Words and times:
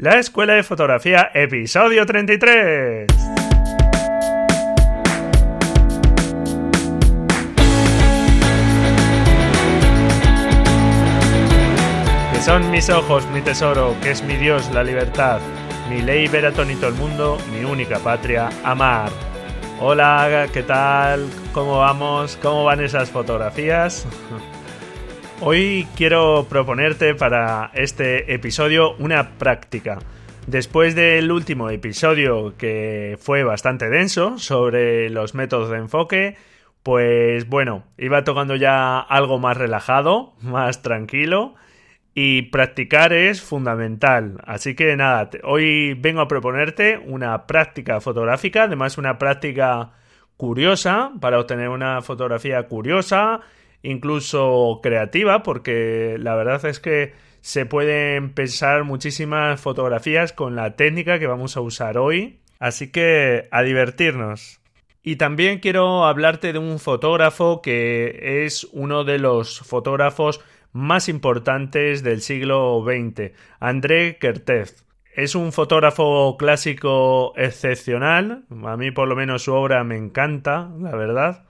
La 0.00 0.18
Escuela 0.18 0.54
de 0.54 0.62
Fotografía, 0.62 1.30
episodio 1.34 2.06
33. 2.06 3.06
Que 12.32 12.40
son 12.40 12.70
mis 12.70 12.88
ojos, 12.88 13.28
mi 13.28 13.42
tesoro, 13.42 13.94
que 14.02 14.12
es 14.12 14.22
mi 14.22 14.36
Dios, 14.36 14.70
la 14.72 14.82
libertad, 14.82 15.38
mi 15.90 16.00
ley 16.00 16.28
ver 16.28 16.46
a 16.46 16.52
tonito 16.52 16.88
el 16.88 16.94
mundo, 16.94 17.36
mi 17.52 17.66
única 17.66 17.98
patria, 17.98 18.48
amar. 18.64 19.10
Hola, 19.80 20.46
¿qué 20.50 20.62
tal? 20.62 21.28
¿Cómo 21.52 21.80
vamos? 21.80 22.38
¿Cómo 22.40 22.64
van 22.64 22.80
esas 22.82 23.10
fotografías? 23.10 24.06
Hoy 25.42 25.86
quiero 25.96 26.46
proponerte 26.50 27.14
para 27.14 27.70
este 27.72 28.34
episodio 28.34 28.94
una 28.96 29.38
práctica. 29.38 29.98
Después 30.46 30.94
del 30.94 31.32
último 31.32 31.70
episodio 31.70 32.58
que 32.58 33.16
fue 33.18 33.42
bastante 33.42 33.88
denso 33.88 34.36
sobre 34.36 35.08
los 35.08 35.34
métodos 35.34 35.70
de 35.70 35.78
enfoque, 35.78 36.36
pues 36.82 37.48
bueno, 37.48 37.84
iba 37.96 38.22
tocando 38.22 38.54
ya 38.54 38.98
algo 39.00 39.38
más 39.38 39.56
relajado, 39.56 40.34
más 40.42 40.82
tranquilo 40.82 41.54
y 42.12 42.42
practicar 42.42 43.14
es 43.14 43.40
fundamental. 43.40 44.42
Así 44.44 44.74
que 44.74 44.94
nada, 44.94 45.30
hoy 45.42 45.94
vengo 45.94 46.20
a 46.20 46.28
proponerte 46.28 46.98
una 46.98 47.46
práctica 47.46 48.02
fotográfica, 48.02 48.64
además 48.64 48.98
una 48.98 49.16
práctica 49.16 49.92
curiosa 50.36 51.12
para 51.18 51.40
obtener 51.40 51.70
una 51.70 52.02
fotografía 52.02 52.62
curiosa 52.64 53.40
incluso 53.82 54.80
creativa, 54.82 55.42
porque 55.42 56.16
la 56.18 56.34
verdad 56.34 56.64
es 56.66 56.80
que 56.80 57.12
se 57.40 57.66
pueden 57.66 58.32
pensar 58.34 58.84
muchísimas 58.84 59.60
fotografías 59.60 60.32
con 60.32 60.56
la 60.56 60.76
técnica 60.76 61.18
que 61.18 61.26
vamos 61.26 61.56
a 61.56 61.60
usar 61.60 61.98
hoy. 61.98 62.40
Así 62.58 62.92
que 62.92 63.48
a 63.50 63.62
divertirnos. 63.62 64.60
Y 65.02 65.16
también 65.16 65.60
quiero 65.60 66.04
hablarte 66.04 66.52
de 66.52 66.58
un 66.58 66.78
fotógrafo 66.78 67.62
que 67.62 68.44
es 68.44 68.64
uno 68.72 69.04
de 69.04 69.18
los 69.18 69.60
fotógrafos 69.60 70.42
más 70.72 71.08
importantes 71.08 72.02
del 72.02 72.20
siglo 72.20 72.84
XX, 72.84 73.32
André 73.58 74.18
Kertész. 74.18 74.84
Es 75.14 75.34
un 75.34 75.52
fotógrafo 75.52 76.36
clásico 76.36 77.32
excepcional, 77.36 78.44
a 78.64 78.76
mí 78.76 78.90
por 78.90 79.08
lo 79.08 79.16
menos 79.16 79.42
su 79.42 79.54
obra 79.54 79.82
me 79.82 79.96
encanta, 79.96 80.70
la 80.78 80.94
verdad. 80.94 81.46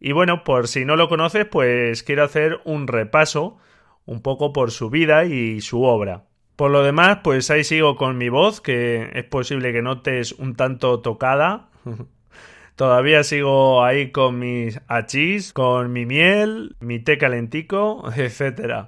Y 0.00 0.12
bueno, 0.12 0.44
por 0.44 0.66
si 0.66 0.84
no 0.86 0.96
lo 0.96 1.08
conoces, 1.08 1.44
pues 1.44 2.02
quiero 2.02 2.24
hacer 2.24 2.60
un 2.64 2.88
repaso 2.88 3.58
un 4.06 4.22
poco 4.22 4.52
por 4.52 4.70
su 4.70 4.88
vida 4.88 5.26
y 5.26 5.60
su 5.60 5.82
obra. 5.82 6.24
Por 6.56 6.70
lo 6.70 6.82
demás, 6.82 7.18
pues 7.22 7.50
ahí 7.50 7.64
sigo 7.64 7.96
con 7.96 8.18
mi 8.18 8.28
voz, 8.28 8.60
que 8.60 9.10
es 9.14 9.24
posible 9.24 9.72
que 9.72 9.82
notes 9.82 10.32
un 10.32 10.56
tanto 10.56 11.00
tocada. 11.00 11.68
Todavía 12.76 13.24
sigo 13.24 13.84
ahí 13.84 14.10
con 14.10 14.38
mis 14.38 14.80
hachís, 14.88 15.52
con 15.52 15.92
mi 15.92 16.06
miel, 16.06 16.76
mi 16.80 16.98
té 16.98 17.18
calentico, 17.18 18.10
etc. 18.16 18.86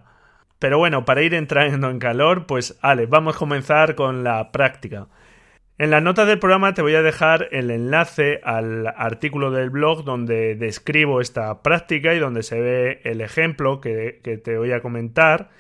Pero 0.59 0.79
bueno, 0.79 1.05
para 1.05 1.23
ir 1.23 1.35
entrando 1.35 1.91
en 1.91 1.99
calor, 1.99 2.47
pues 2.47 2.79
Ale, 2.81 3.07
vamos 3.07 3.37
a 3.37 3.39
comenzar 3.39 3.95
con 3.95 4.25
la 4.25 4.51
práctica. 4.51 5.09
En 5.79 5.91
las 5.91 6.03
notas 6.03 6.27
del 6.29 6.39
programa 6.39 6.75
te 6.75 6.83
voy 6.83 6.95
a 6.95 7.03
dejar 7.03 7.49
el 7.51 7.71
enlace 7.71 8.41
al 8.45 8.87
artículo 8.89 9.51
del 9.51 9.71
blog 9.71 10.05
donde 10.05 10.55
describo 10.55 11.21
esta 11.21 11.63
práctica 11.63 12.15
y 12.15 12.19
donde 12.19 12.43
se 12.43 12.61
ve 12.61 13.01
el 13.05 13.21
ejemplo 13.23 13.81
que, 13.81 14.21
te 14.45 14.59
voy 14.59 14.73
a 14.73 14.81
comentar 14.81 15.51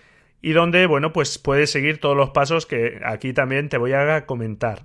y 0.42 0.52
donde, 0.52 0.86
bueno, 0.86 1.12
pues 1.12 1.38
puedes 1.38 1.70
seguir 1.70 1.98
todos 1.98 2.16
los 2.16 2.30
pasos 2.30 2.66
que 2.66 3.00
aquí 3.04 3.32
también 3.32 3.68
te 3.68 3.78
voy 3.78 3.94
a 3.94 4.26
comentar. 4.26 4.82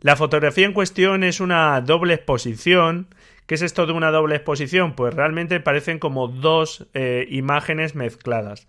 La 0.00 0.14
fotografía 0.14 0.66
en 0.66 0.74
cuestión 0.74 1.24
es 1.24 1.40
una 1.40 1.80
doble 1.80 2.14
exposición. 2.14 3.08
¿Qué 3.46 3.56
es 3.56 3.62
esto 3.62 3.86
de 3.86 3.92
una 3.92 4.10
doble 4.10 4.36
exposición? 4.36 4.94
Pues 4.94 5.12
realmente 5.14 5.58
parecen 5.58 5.98
como 5.98 6.28
dos 6.28 6.86
eh, 6.94 7.26
imágenes 7.30 7.94
mezcladas. 7.94 8.68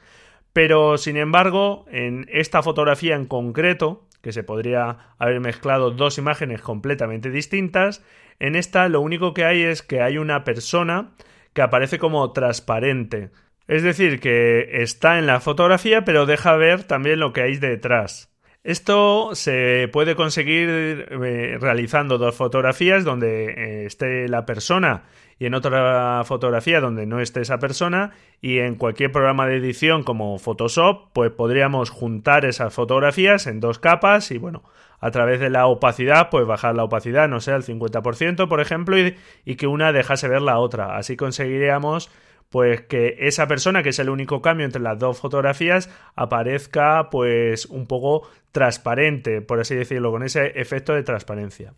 Pero, 0.54 0.98
sin 0.98 1.18
embargo, 1.18 1.86
en 1.92 2.26
esta 2.32 2.64
fotografía 2.64 3.16
en 3.16 3.26
concreto, 3.26 4.07
que 4.28 4.34
se 4.34 4.44
podría 4.44 4.98
haber 5.20 5.40
mezclado 5.40 5.92
dos 5.92 6.18
imágenes 6.18 6.62
completamente 6.62 7.32
distintas. 7.32 8.04
En 8.40 8.58
esta 8.58 8.90
lo 8.90 9.00
único 9.00 9.34
que 9.34 9.46
hay 9.46 9.64
es 9.64 9.82
que 9.82 10.02
hay 10.02 10.18
una 10.18 10.44
persona 10.44 11.14
que 11.54 11.62
aparece 11.62 11.98
como 11.98 12.34
transparente. 12.34 13.32
Es 13.70 13.84
decir, 13.84 14.20
que 14.20 14.82
está 14.82 15.18
en 15.18 15.28
la 15.28 15.40
fotografía 15.40 16.04
pero 16.04 16.26
deja 16.26 16.58
ver 16.58 16.84
también 16.84 17.22
lo 17.22 17.32
que 17.32 17.44
hay 17.44 17.56
detrás. 17.56 18.37
Esto 18.68 19.34
se 19.34 19.90
puede 19.94 20.18
conseguir 20.18 20.68
eh, 20.70 21.58
realizando 21.58 22.18
dos 22.18 22.36
fotografías 22.36 23.06
donde 23.06 23.46
eh, 23.46 23.86
esté 23.86 24.28
la 24.28 24.46
persona 24.46 25.04
y 25.40 25.46
en 25.46 25.54
otra 25.54 26.22
fotografía 26.26 26.82
donde 26.82 27.06
no 27.06 27.22
esté 27.22 27.40
esa 27.40 27.60
persona 27.60 28.12
y 28.42 28.58
en 28.58 28.76
cualquier 28.76 29.14
programa 29.14 29.48
de 29.48 29.56
edición 29.56 30.04
como 30.04 30.38
Photoshop 30.38 31.14
pues 31.14 31.32
podríamos 31.32 31.92
juntar 31.92 32.44
esas 32.44 32.74
fotografías 32.74 33.48
en 33.48 33.62
dos 33.62 33.80
capas 33.80 34.32
y 34.32 34.38
bueno 34.38 34.64
a 35.00 35.12
través 35.12 35.40
de 35.40 35.50
la 35.50 35.68
opacidad 35.68 36.30
pues 36.30 36.46
bajar 36.46 36.76
la 36.76 36.84
opacidad 36.84 37.30
no 37.30 37.40
sé 37.40 37.54
al 37.54 37.64
50% 37.64 38.50
por 38.50 38.60
ejemplo 38.60 39.00
y, 39.00 39.16
y 39.46 39.56
que 39.56 39.68
una 39.68 39.94
dejase 39.94 40.28
ver 40.28 40.42
la 40.42 40.60
otra. 40.60 40.98
Así 40.98 41.16
conseguiríamos 41.16 42.12
pues 42.50 42.82
que 42.82 43.16
esa 43.20 43.48
persona, 43.48 43.84
que 43.84 43.90
es 43.90 44.00
el 44.00 44.10
único 44.10 44.42
cambio 44.42 44.66
entre 44.66 44.82
las 44.82 45.00
dos 45.00 45.20
fotografías, 45.20 45.90
aparezca 46.16 47.10
pues 47.10 47.66
un 47.66 47.88
poco 47.88 48.28
transparente, 48.52 49.42
por 49.42 49.60
así 49.60 49.76
decirlo, 49.76 50.12
con 50.12 50.24
ese 50.24 50.60
efecto 50.60 50.94
de 50.94 51.04
transparencia. 51.04 51.74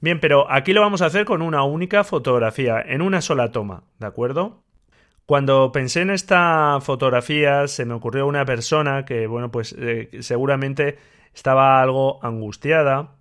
Bien, 0.00 0.20
pero 0.20 0.50
aquí 0.50 0.72
lo 0.72 0.80
vamos 0.80 1.02
a 1.02 1.06
hacer 1.06 1.24
con 1.24 1.42
una 1.42 1.64
única 1.64 2.04
fotografía, 2.04 2.80
en 2.80 3.02
una 3.02 3.20
sola 3.20 3.50
toma, 3.50 3.84
¿de 3.98 4.06
acuerdo? 4.06 4.62
Cuando 5.26 5.72
pensé 5.72 6.02
en 6.02 6.10
esta 6.10 6.78
fotografía 6.80 7.66
se 7.66 7.84
me 7.84 7.94
ocurrió 7.94 8.26
una 8.26 8.44
persona 8.44 9.04
que, 9.04 9.26
bueno, 9.26 9.50
pues 9.50 9.74
eh, 9.78 10.08
seguramente 10.20 10.98
estaba 11.34 11.82
algo 11.82 12.24
angustiada, 12.24 13.15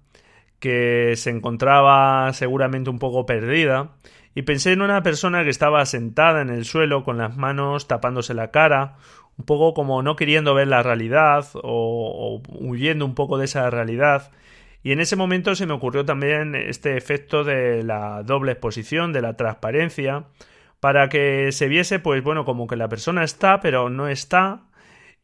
que 0.65 1.13
se 1.15 1.29
encontraba 1.29 2.33
seguramente 2.33 2.89
un 2.89 2.97
poco 2.97 3.27
perdida, 3.27 3.91
y 4.33 4.41
pensé 4.41 4.71
en 4.71 4.81
una 4.81 5.03
persona 5.03 5.43
que 5.43 5.51
estaba 5.51 5.85
sentada 5.85 6.41
en 6.41 6.49
el 6.49 6.65
suelo 6.65 7.03
con 7.03 7.19
las 7.19 7.37
manos 7.37 7.87
tapándose 7.87 8.33
la 8.33 8.49
cara, 8.49 8.95
un 9.37 9.45
poco 9.45 9.75
como 9.75 10.01
no 10.01 10.15
queriendo 10.15 10.55
ver 10.55 10.67
la 10.67 10.81
realidad 10.81 11.45
o, 11.53 12.41
o 12.49 12.65
huyendo 12.65 13.05
un 13.05 13.13
poco 13.13 13.37
de 13.37 13.45
esa 13.45 13.69
realidad, 13.69 14.31
y 14.81 14.91
en 14.91 15.01
ese 15.01 15.15
momento 15.15 15.53
se 15.53 15.67
me 15.67 15.73
ocurrió 15.73 16.03
también 16.03 16.55
este 16.55 16.97
efecto 16.97 17.43
de 17.43 17.83
la 17.83 18.23
doble 18.23 18.53
exposición, 18.53 19.13
de 19.13 19.21
la 19.21 19.37
transparencia, 19.37 20.25
para 20.79 21.09
que 21.09 21.51
se 21.51 21.67
viese, 21.67 21.99
pues 21.99 22.23
bueno, 22.23 22.43
como 22.43 22.65
que 22.65 22.75
la 22.75 22.89
persona 22.89 23.23
está, 23.23 23.59
pero 23.59 23.89
no 23.89 24.07
está. 24.07 24.61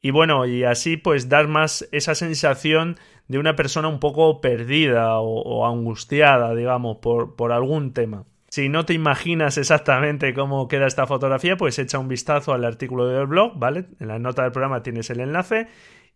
Y 0.02 0.12
bueno, 0.12 0.46
y 0.46 0.64
así 0.64 0.98
pues 0.98 1.30
dar 1.30 1.48
más 1.48 1.88
esa 1.92 2.16
sensación 2.16 2.98
de 3.28 3.38
una 3.38 3.56
persona 3.56 3.88
un 3.88 4.00
poco 4.00 4.42
perdida 4.42 5.20
o, 5.20 5.66
angustiada, 5.66 6.56
digamos, 6.56 6.98
por, 6.98 7.36
por 7.36 7.52
algún 7.52 7.94
tema. 7.94 8.26
Si 8.50 8.68
no 8.68 8.86
te 8.86 8.94
imaginas 8.94 9.58
exactamente 9.58 10.34
cómo 10.34 10.68
queda 10.68 10.88
esta 10.88 11.08
fotografía, 11.08 11.56
pues 11.56 11.80
echa 11.80 12.00
un 12.00 12.10
vistazo 12.10 12.54
al 12.54 12.66
artículo 12.66 13.08
del 13.08 13.28
blog, 13.28 13.58
¿vale? 13.58 13.86
En 14.00 14.08
la 14.08 14.20
nota 14.20 14.44
del 14.44 14.52
programa 14.52 14.84
tienes 14.84 15.10
el 15.10 15.22
enlace 15.22 15.68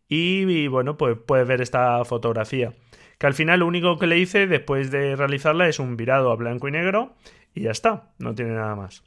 y, 0.09 0.67
bueno, 0.67 0.97
pues 0.97 1.17
puedes 1.25 1.47
ver 1.47 1.61
esta 1.61 2.03
fotografía 2.03 2.73
que 3.17 3.27
al 3.27 3.33
final 3.33 3.59
lo 3.61 3.67
único 3.67 3.97
que 3.97 4.07
le 4.07 4.19
hice 4.19 4.47
después 4.47 4.91
de 4.91 5.15
realizarla 5.15 5.67
es 5.67 5.79
un 5.79 5.95
virado 5.95 6.31
a 6.31 6.35
blanco 6.35 6.67
y 6.67 6.71
negro 6.71 7.15
y 7.53 7.61
ya 7.61 7.71
está, 7.71 8.11
no 8.19 8.35
tiene 8.35 8.53
nada 8.53 8.75
más. 8.75 9.03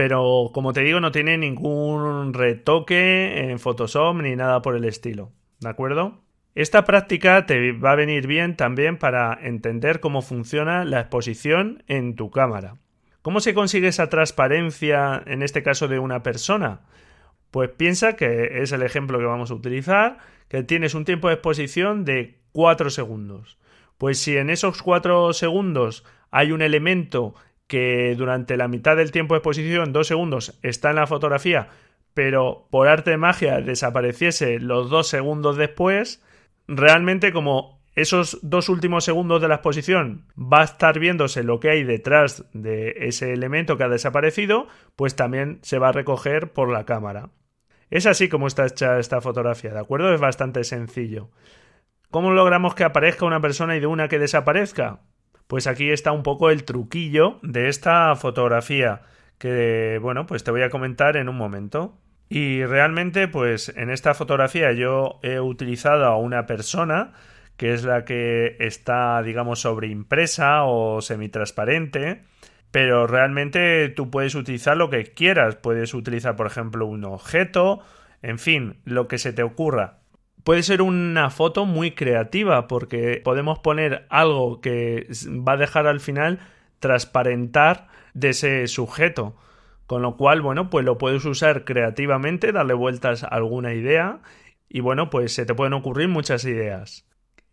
Pero 0.00 0.50
como 0.54 0.72
te 0.72 0.80
digo, 0.80 0.98
no 0.98 1.12
tiene 1.12 1.36
ningún 1.36 2.32
retoque 2.32 3.50
en 3.50 3.58
Photoshop 3.58 4.16
ni 4.22 4.34
nada 4.34 4.62
por 4.62 4.74
el 4.74 4.86
estilo, 4.86 5.30
¿de 5.60 5.68
acuerdo? 5.68 6.22
Esta 6.54 6.86
práctica 6.86 7.44
te 7.44 7.72
va 7.72 7.92
a 7.92 7.96
venir 7.96 8.26
bien 8.26 8.56
también 8.56 8.96
para 8.96 9.38
entender 9.42 10.00
cómo 10.00 10.22
funciona 10.22 10.86
la 10.86 11.00
exposición 11.00 11.82
en 11.86 12.16
tu 12.16 12.30
cámara. 12.30 12.76
¿Cómo 13.20 13.40
se 13.40 13.52
consigue 13.52 13.88
esa 13.88 14.08
transparencia 14.08 15.22
en 15.26 15.42
este 15.42 15.62
caso 15.62 15.86
de 15.86 15.98
una 15.98 16.22
persona? 16.22 16.80
Pues 17.50 17.68
piensa 17.68 18.16
que 18.16 18.62
es 18.62 18.72
el 18.72 18.82
ejemplo 18.82 19.18
que 19.18 19.26
vamos 19.26 19.50
a 19.50 19.54
utilizar, 19.54 20.16
que 20.48 20.62
tienes 20.62 20.94
un 20.94 21.04
tiempo 21.04 21.28
de 21.28 21.34
exposición 21.34 22.06
de 22.06 22.38
4 22.52 22.88
segundos. 22.88 23.58
Pues 23.98 24.18
si 24.18 24.38
en 24.38 24.48
esos 24.48 24.82
4 24.82 25.34
segundos 25.34 26.06
hay 26.30 26.52
un 26.52 26.62
elemento 26.62 27.34
que 27.70 28.16
durante 28.18 28.56
la 28.56 28.66
mitad 28.66 28.96
del 28.96 29.12
tiempo 29.12 29.34
de 29.34 29.38
exposición, 29.38 29.92
2 29.92 30.04
segundos, 30.04 30.58
está 30.60 30.90
en 30.90 30.96
la 30.96 31.06
fotografía, 31.06 31.68
pero 32.14 32.66
por 32.68 32.88
arte 32.88 33.12
de 33.12 33.16
magia 33.16 33.60
desapareciese 33.60 34.58
los 34.58 34.90
2 34.90 35.06
segundos 35.06 35.56
después, 35.56 36.20
realmente 36.66 37.32
como 37.32 37.80
esos 37.94 38.40
dos 38.42 38.68
últimos 38.68 39.04
segundos 39.04 39.40
de 39.40 39.46
la 39.46 39.56
exposición 39.56 40.26
va 40.36 40.62
a 40.62 40.64
estar 40.64 40.98
viéndose 40.98 41.44
lo 41.44 41.60
que 41.60 41.70
hay 41.70 41.84
detrás 41.84 42.44
de 42.54 42.92
ese 43.02 43.32
elemento 43.32 43.76
que 43.76 43.84
ha 43.84 43.88
desaparecido, 43.88 44.66
pues 44.96 45.14
también 45.14 45.60
se 45.62 45.78
va 45.78 45.90
a 45.90 45.92
recoger 45.92 46.52
por 46.52 46.72
la 46.72 46.84
cámara. 46.84 47.30
Es 47.88 48.06
así 48.06 48.28
como 48.28 48.48
está 48.48 48.66
hecha 48.66 48.98
esta 48.98 49.20
fotografía, 49.20 49.72
¿de 49.72 49.78
acuerdo? 49.78 50.12
Es 50.12 50.20
bastante 50.20 50.64
sencillo. 50.64 51.30
¿Cómo 52.10 52.32
logramos 52.32 52.74
que 52.74 52.82
aparezca 52.82 53.26
una 53.26 53.40
persona 53.40 53.76
y 53.76 53.80
de 53.80 53.86
una 53.86 54.08
que 54.08 54.18
desaparezca? 54.18 55.02
Pues 55.50 55.66
aquí 55.66 55.90
está 55.90 56.12
un 56.12 56.22
poco 56.22 56.50
el 56.50 56.62
truquillo 56.62 57.40
de 57.42 57.68
esta 57.68 58.14
fotografía 58.14 59.02
que, 59.36 59.98
bueno, 60.00 60.24
pues 60.24 60.44
te 60.44 60.52
voy 60.52 60.62
a 60.62 60.70
comentar 60.70 61.16
en 61.16 61.28
un 61.28 61.36
momento. 61.36 61.98
Y 62.28 62.64
realmente, 62.64 63.26
pues 63.26 63.68
en 63.76 63.90
esta 63.90 64.14
fotografía 64.14 64.70
yo 64.70 65.18
he 65.24 65.40
utilizado 65.40 66.04
a 66.04 66.16
una 66.16 66.46
persona 66.46 67.14
que 67.56 67.74
es 67.74 67.82
la 67.82 68.04
que 68.04 68.58
está, 68.60 69.20
digamos, 69.24 69.62
sobreimpresa 69.62 70.62
o 70.66 71.00
semitransparente. 71.00 72.22
Pero 72.70 73.08
realmente 73.08 73.88
tú 73.88 74.08
puedes 74.08 74.36
utilizar 74.36 74.76
lo 74.76 74.88
que 74.88 75.02
quieras. 75.02 75.56
Puedes 75.56 75.94
utilizar, 75.94 76.36
por 76.36 76.46
ejemplo, 76.46 76.86
un 76.86 77.04
objeto, 77.04 77.80
en 78.22 78.38
fin, 78.38 78.76
lo 78.84 79.08
que 79.08 79.18
se 79.18 79.32
te 79.32 79.42
ocurra. 79.42 79.99
Puede 80.44 80.62
ser 80.62 80.82
una 80.82 81.30
foto 81.30 81.66
muy 81.66 81.92
creativa 81.92 82.66
porque 82.68 83.20
podemos 83.22 83.58
poner 83.58 84.06
algo 84.08 84.60
que 84.60 85.06
va 85.28 85.52
a 85.52 85.56
dejar 85.56 85.86
al 85.86 86.00
final 86.00 86.40
transparentar 86.78 87.88
de 88.14 88.30
ese 88.30 88.66
sujeto. 88.66 89.36
Con 89.86 90.02
lo 90.02 90.16
cual, 90.16 90.40
bueno, 90.40 90.70
pues 90.70 90.84
lo 90.84 90.98
puedes 90.98 91.24
usar 91.24 91.64
creativamente, 91.64 92.52
darle 92.52 92.74
vueltas 92.74 93.24
a 93.24 93.28
alguna 93.28 93.74
idea 93.74 94.20
y 94.68 94.80
bueno, 94.80 95.10
pues 95.10 95.34
se 95.34 95.44
te 95.44 95.54
pueden 95.54 95.72
ocurrir 95.72 96.08
muchas 96.08 96.44
ideas. 96.44 97.04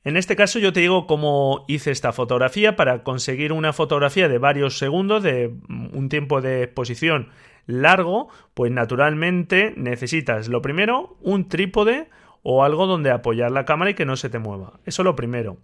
En 0.04 0.16
este 0.16 0.36
caso 0.36 0.60
yo 0.60 0.72
te 0.72 0.80
digo 0.80 1.08
cómo 1.08 1.66
hice 1.68 1.92
esta 1.92 2.14
fotografía 2.14 2.76
para 2.76 3.04
conseguir 3.04 3.52
una 3.52 3.74
fotografía 3.74 4.30
de 4.30 4.38
varios 4.38 4.78
segundos, 4.78 5.24
de 5.24 5.54
un 5.68 6.10
tiempo 6.10 6.40
de 6.40 6.64
exposición 6.64 7.30
largo, 7.66 8.30
pues 8.54 8.72
naturalmente 8.72 9.74
necesitas 9.76 10.48
lo 10.48 10.62
primero 10.62 11.18
un 11.20 11.50
trípode 11.50 12.08
o 12.50 12.64
algo 12.64 12.88
donde 12.88 13.12
apoyar 13.12 13.52
la 13.52 13.66
cámara 13.66 13.92
y 13.92 13.94
que 13.94 14.06
no 14.06 14.16
se 14.16 14.30
te 14.30 14.40
mueva. 14.40 14.80
Eso 14.86 15.04
lo 15.04 15.18
primero. 15.18 15.58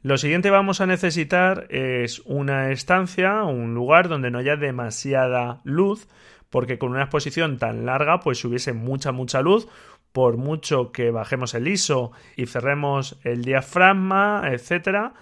Lo 0.00 0.16
siguiente 0.16 0.48
vamos 0.48 0.80
a 0.80 0.86
necesitar 0.86 1.66
es 1.68 2.20
una 2.20 2.70
estancia, 2.70 3.44
un 3.44 3.74
lugar 3.74 4.08
donde 4.08 4.30
no 4.30 4.38
haya 4.38 4.56
demasiada 4.56 5.60
luz, 5.64 6.08
porque 6.48 6.78
con 6.78 6.92
una 6.92 7.02
exposición 7.02 7.58
tan 7.58 7.84
larga 7.84 8.20
pues 8.20 8.42
hubiese 8.42 8.72
mucha 8.72 9.12
mucha 9.12 9.42
luz, 9.42 9.68
por 10.12 10.38
mucho 10.38 10.92
que 10.92 11.10
bajemos 11.10 11.52
el 11.52 11.68
ISO 11.68 12.10
y 12.38 12.46
cerremos 12.46 13.20
el 13.22 13.44
diafragma, 13.44 14.44
etcétera, 14.50 15.12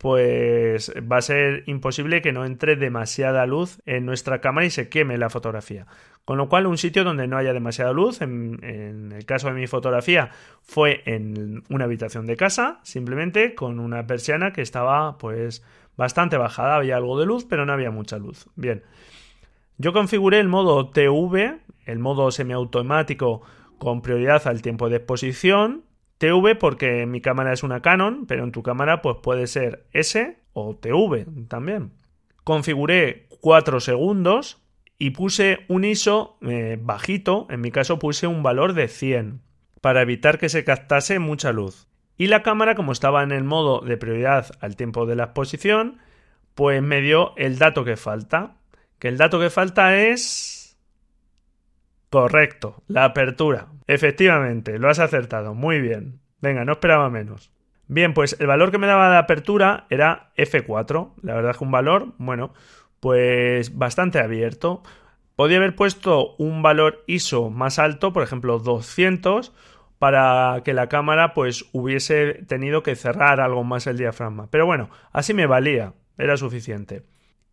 pues 0.00 0.94
va 1.12 1.18
a 1.18 1.22
ser 1.22 1.62
imposible 1.66 2.22
que 2.22 2.32
no 2.32 2.46
entre 2.46 2.74
demasiada 2.74 3.44
luz 3.44 3.82
en 3.84 4.06
nuestra 4.06 4.40
cámara 4.40 4.66
y 4.66 4.70
se 4.70 4.88
queme 4.88 5.18
la 5.18 5.28
fotografía. 5.28 5.86
Con 6.24 6.38
lo 6.38 6.48
cual, 6.48 6.66
un 6.66 6.78
sitio 6.78 7.04
donde 7.04 7.26
no 7.26 7.36
haya 7.36 7.52
demasiada 7.52 7.92
luz, 7.92 8.22
en, 8.22 9.12
el 9.12 9.26
caso 9.26 9.48
de 9.48 9.52
mi 9.52 9.66
fotografía, 9.66 10.30
fue 10.62 11.02
en 11.04 11.64
una 11.68 11.84
habitación 11.84 12.24
de 12.24 12.38
casa, 12.38 12.80
simplemente 12.82 13.54
con 13.54 13.78
una 13.78 14.06
persiana 14.06 14.54
que 14.54 14.62
estaba 14.62 15.18
pues 15.18 15.62
bastante 15.98 16.38
bajada, 16.38 16.76
había 16.76 16.96
algo 16.96 17.20
de 17.20 17.26
luz, 17.26 17.44
pero 17.44 17.66
no 17.66 17.74
había 17.74 17.90
mucha 17.90 18.16
luz. 18.16 18.46
Bien. 18.56 18.82
Yo 19.76 19.92
configuré 19.92 20.40
el 20.40 20.48
modo 20.48 20.88
TV, 20.88 21.58
el 21.84 21.98
modo 21.98 22.30
semiautomático 22.30 23.42
con 23.76 24.00
prioridad 24.00 24.46
al 24.46 24.62
tiempo 24.62 24.88
de 24.88 24.96
exposición, 24.96 25.84
TV 26.20 26.54
porque 26.54 27.06
mi 27.06 27.22
cámara 27.22 27.54
es 27.54 27.62
una 27.62 27.80
Canon, 27.80 28.26
pero 28.26 28.44
en 28.44 28.52
tu 28.52 28.62
cámara 28.62 29.00
pues 29.00 29.16
puede 29.22 29.46
ser 29.46 29.86
S 29.92 30.36
o 30.52 30.76
TV 30.76 31.26
también. 31.48 31.92
Configuré 32.44 33.26
4 33.40 33.80
segundos 33.80 34.62
y 34.98 35.10
puse 35.10 35.60
un 35.68 35.84
ISO 35.84 36.36
eh, 36.42 36.78
bajito, 36.78 37.46
en 37.48 37.62
mi 37.62 37.70
caso 37.70 37.98
puse 37.98 38.26
un 38.26 38.42
valor 38.42 38.74
de 38.74 38.88
100 38.88 39.40
para 39.80 40.02
evitar 40.02 40.38
que 40.38 40.50
se 40.50 40.62
captase 40.62 41.18
mucha 41.20 41.52
luz. 41.52 41.88
Y 42.18 42.26
la 42.26 42.42
cámara, 42.42 42.74
como 42.74 42.92
estaba 42.92 43.22
en 43.22 43.32
el 43.32 43.44
modo 43.44 43.80
de 43.80 43.96
prioridad 43.96 44.50
al 44.60 44.76
tiempo 44.76 45.06
de 45.06 45.16
la 45.16 45.24
exposición, 45.24 46.00
pues 46.54 46.82
me 46.82 47.00
dio 47.00 47.34
el 47.38 47.56
dato 47.56 47.82
que 47.82 47.96
falta. 47.96 48.56
Que 48.98 49.08
el 49.08 49.16
dato 49.16 49.40
que 49.40 49.48
falta 49.48 49.96
es 49.96 50.59
Correcto, 52.10 52.82
la 52.88 53.04
apertura. 53.04 53.68
Efectivamente, 53.86 54.78
lo 54.78 54.90
has 54.90 54.98
acertado. 54.98 55.54
Muy 55.54 55.80
bien. 55.80 56.20
Venga, 56.40 56.64
no 56.64 56.72
esperaba 56.72 57.08
menos. 57.08 57.52
Bien, 57.86 58.14
pues 58.14 58.36
el 58.40 58.46
valor 58.46 58.70
que 58.70 58.78
me 58.78 58.86
daba 58.86 59.10
de 59.10 59.18
apertura 59.18 59.86
era 59.90 60.32
F4. 60.36 61.12
La 61.22 61.34
verdad 61.34 61.52
es 61.52 61.58
que 61.58 61.64
un 61.64 61.70
valor, 61.70 62.12
bueno, 62.18 62.52
pues 62.98 63.76
bastante 63.76 64.18
abierto. 64.18 64.82
Podía 65.36 65.58
haber 65.58 65.74
puesto 65.74 66.34
un 66.36 66.62
valor 66.62 67.04
ISO 67.06 67.48
más 67.50 67.78
alto, 67.78 68.12
por 68.12 68.22
ejemplo 68.22 68.58
200, 68.58 69.54
para 69.98 70.62
que 70.64 70.74
la 70.74 70.88
cámara 70.88 71.32
pues 71.32 71.66
hubiese 71.72 72.34
tenido 72.46 72.82
que 72.82 72.96
cerrar 72.96 73.40
algo 73.40 73.64
más 73.64 73.86
el 73.86 73.98
diafragma. 73.98 74.48
Pero 74.50 74.66
bueno, 74.66 74.90
así 75.12 75.32
me 75.32 75.46
valía, 75.46 75.94
era 76.18 76.36
suficiente. 76.36 77.04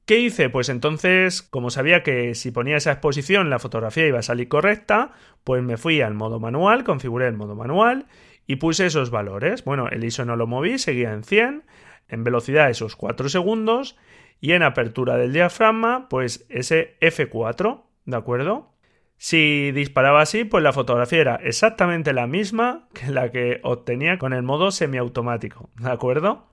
¿Qué 0.08 0.20
hice? 0.20 0.50
Pues 0.50 0.70
entonces, 0.70 1.42
como 1.42 1.70
sabía 1.70 2.02
que 2.02 2.34
si 2.34 2.52
ponía 2.52 2.78
esa 2.78 2.94
exposición 2.94 3.50
la 3.50 3.60
fotografía 3.60 4.08
iba 4.08 4.20
a 4.20 4.24
salir 4.24 4.48
correcta, 4.48 5.12
pues 5.44 5.62
me 5.62 5.76
fui 5.76 6.00
al 6.00 6.14
modo 6.14 6.40
manual, 6.40 6.86
configuré 6.86 7.28
el 7.28 7.36
modo 7.36 7.56
manual 7.56 8.06
y 8.46 8.56
puse 8.56 8.86
esos 8.86 9.10
valores. 9.10 9.66
Bueno, 9.66 9.90
el 9.90 10.06
ISO 10.06 10.24
no 10.24 10.38
lo 10.38 10.48
moví, 10.48 10.78
seguía 10.78 11.12
en 11.12 11.26
100, 11.26 11.64
en 12.08 12.24
velocidad 12.24 12.70
esos 12.70 12.96
4 12.96 13.28
segundos 13.28 13.98
y 14.40 14.54
en 14.54 14.64
apertura 14.64 15.18
del 15.18 15.34
diafragma, 15.34 16.08
pues 16.08 16.46
ese 16.48 16.96
F4, 17.02 17.84
¿de 18.06 18.16
acuerdo? 18.16 18.72
Si 19.18 19.74
disparaba 19.74 20.22
así, 20.22 20.46
pues 20.46 20.64
la 20.64 20.72
fotografía 20.72 21.20
era 21.20 21.36
exactamente 21.36 22.14
la 22.14 22.28
misma 22.28 22.88
que 22.94 23.12
la 23.12 23.30
que 23.30 23.60
obtenía 23.62 24.18
con 24.18 24.32
el 24.32 24.44
modo 24.44 24.72
semiautomático, 24.72 25.70
¿de 25.76 25.92
acuerdo? 25.92 26.48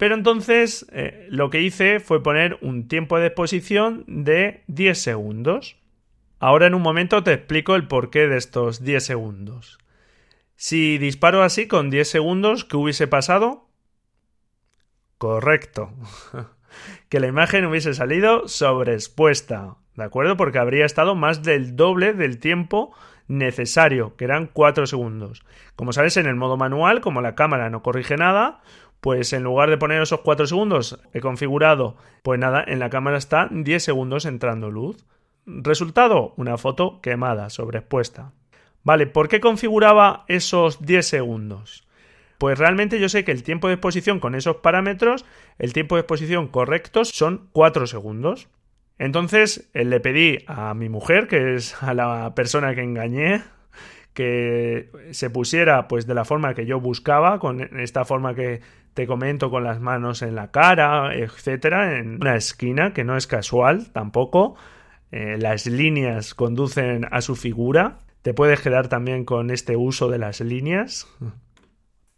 Pero 0.00 0.14
entonces 0.14 0.86
eh, 0.92 1.26
lo 1.28 1.50
que 1.50 1.60
hice 1.60 2.00
fue 2.00 2.22
poner 2.22 2.56
un 2.62 2.88
tiempo 2.88 3.18
de 3.18 3.26
exposición 3.26 4.04
de 4.06 4.64
10 4.66 4.98
segundos. 4.98 5.76
Ahora 6.38 6.66
en 6.66 6.74
un 6.74 6.80
momento 6.80 7.22
te 7.22 7.34
explico 7.34 7.76
el 7.76 7.86
porqué 7.86 8.26
de 8.26 8.38
estos 8.38 8.82
10 8.82 9.04
segundos. 9.04 9.78
Si 10.56 10.96
disparo 10.96 11.42
así 11.42 11.68
con 11.68 11.90
10 11.90 12.08
segundos, 12.08 12.64
¿qué 12.64 12.78
hubiese 12.78 13.08
pasado? 13.08 13.68
Correcto. 15.18 15.92
que 17.10 17.20
la 17.20 17.26
imagen 17.26 17.66
hubiese 17.66 17.92
salido 17.92 18.48
sobreexpuesta. 18.48 19.76
¿De 19.96 20.04
acuerdo? 20.04 20.38
Porque 20.38 20.58
habría 20.58 20.86
estado 20.86 21.14
más 21.14 21.42
del 21.42 21.76
doble 21.76 22.14
del 22.14 22.38
tiempo 22.38 22.94
necesario, 23.28 24.16
que 24.16 24.24
eran 24.24 24.48
4 24.50 24.86
segundos. 24.86 25.44
Como 25.76 25.92
sabes, 25.92 26.16
en 26.16 26.24
el 26.24 26.36
modo 26.36 26.56
manual, 26.56 27.02
como 27.02 27.20
la 27.20 27.34
cámara 27.34 27.68
no 27.68 27.82
corrige 27.82 28.16
nada, 28.16 28.62
pues 29.00 29.32
en 29.32 29.42
lugar 29.42 29.70
de 29.70 29.78
poner 29.78 30.02
esos 30.02 30.20
4 30.20 30.46
segundos 30.46 31.00
he 31.14 31.20
configurado, 31.20 31.96
pues 32.22 32.38
nada, 32.38 32.64
en 32.66 32.78
la 32.78 32.90
cámara 32.90 33.18
está 33.18 33.48
10 33.50 33.82
segundos 33.82 34.24
entrando 34.24 34.70
luz. 34.70 35.04
Resultado, 35.46 36.34
una 36.36 36.58
foto 36.58 37.00
quemada, 37.00 37.50
sobreexpuesta. 37.50 38.32
Vale, 38.82 39.06
¿por 39.06 39.28
qué 39.28 39.40
configuraba 39.40 40.24
esos 40.28 40.84
10 40.84 41.06
segundos? 41.06 41.86
Pues 42.38 42.58
realmente 42.58 42.98
yo 42.98 43.08
sé 43.08 43.24
que 43.24 43.32
el 43.32 43.42
tiempo 43.42 43.68
de 43.68 43.74
exposición 43.74 44.20
con 44.20 44.34
esos 44.34 44.56
parámetros, 44.56 45.26
el 45.58 45.72
tiempo 45.72 45.96
de 45.96 46.00
exposición 46.00 46.48
correctos 46.48 47.10
son 47.10 47.48
4 47.52 47.86
segundos. 47.86 48.48
Entonces 48.98 49.70
eh, 49.74 49.84
le 49.84 50.00
pedí 50.00 50.38
a 50.46 50.72
mi 50.74 50.88
mujer, 50.88 51.26
que 51.26 51.54
es 51.54 51.82
a 51.82 51.94
la 51.94 52.34
persona 52.34 52.74
que 52.74 52.82
engañé, 52.82 53.42
que 54.14 54.90
se 55.12 55.30
pusiera 55.30 55.88
pues 55.88 56.06
de 56.06 56.14
la 56.14 56.24
forma 56.24 56.54
que 56.54 56.66
yo 56.66 56.80
buscaba, 56.80 57.38
con 57.38 57.60
esta 57.78 58.04
forma 58.04 58.34
que 58.34 58.60
te 58.94 59.06
comento 59.06 59.50
con 59.50 59.64
las 59.64 59.80
manos 59.80 60.22
en 60.22 60.34
la 60.34 60.50
cara, 60.50 61.14
etcétera, 61.14 61.98
en 61.98 62.16
una 62.16 62.36
esquina 62.36 62.92
que 62.92 63.04
no 63.04 63.16
es 63.16 63.26
casual 63.26 63.92
tampoco. 63.92 64.56
Eh, 65.12 65.38
las 65.38 65.66
líneas 65.66 66.34
conducen 66.34 67.06
a 67.10 67.20
su 67.20 67.36
figura. 67.36 67.98
Te 68.22 68.34
puedes 68.34 68.60
quedar 68.60 68.88
también 68.88 69.24
con 69.24 69.50
este 69.50 69.76
uso 69.76 70.08
de 70.08 70.18
las 70.18 70.40
líneas. 70.40 71.06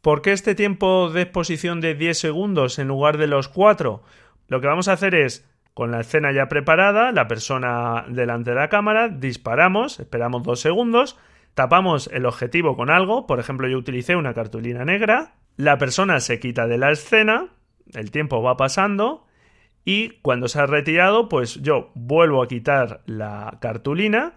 ¿Por 0.01 0.21
qué 0.21 0.33
este 0.33 0.55
tiempo 0.55 1.11
de 1.11 1.23
exposición 1.23 1.81
de 1.81 1.95
10 1.95 2.19
segundos 2.19 2.79
en 2.79 2.89
lugar 2.89 3.19
de 3.19 3.29
los 3.29 3.49
4? 3.49 4.03
Lo 4.49 4.61
que 4.61 4.67
vamos 4.67 4.89
a 4.89 4.95
hacer 4.95 5.15
es, 5.15 5.49
con 5.75 5.93
la 5.93 6.01
escena 6.01 6.33
ya 6.33 6.49
preparada, 6.49 7.13
la 7.13 7.29
persona 7.29 8.05
delante 8.09 8.51
de 8.51 8.57
la 8.57 8.69
cámara, 8.69 9.09
disparamos, 9.09 10.01
esperamos 10.01 10.43
2 10.43 10.61
segundos, 10.61 11.19
tapamos 11.55 12.09
el 12.13 12.27
objetivo 12.27 12.77
con 12.77 12.91
algo, 12.91 13.27
por 13.27 13.41
ejemplo 13.41 13.69
yo 13.69 13.79
utilicé 13.79 14.17
una 14.17 14.35
cartulina 14.35 14.85
negra, 14.85 15.35
la 15.57 15.79
persona 15.79 16.21
se 16.21 16.41
quita 16.41 16.67
de 16.67 16.79
la 16.79 16.91
escena, 16.91 17.49
el 17.93 18.11
tiempo 18.11 18.43
va 18.43 18.57
pasando 18.57 19.27
y 19.85 20.11
cuando 20.23 20.49
se 20.49 20.61
ha 20.61 20.67
retirado, 20.67 21.29
pues 21.29 21.57
yo 21.57 21.91
vuelvo 21.95 22.43
a 22.43 22.49
quitar 22.49 23.03
la 23.07 23.59
cartulina 23.61 24.35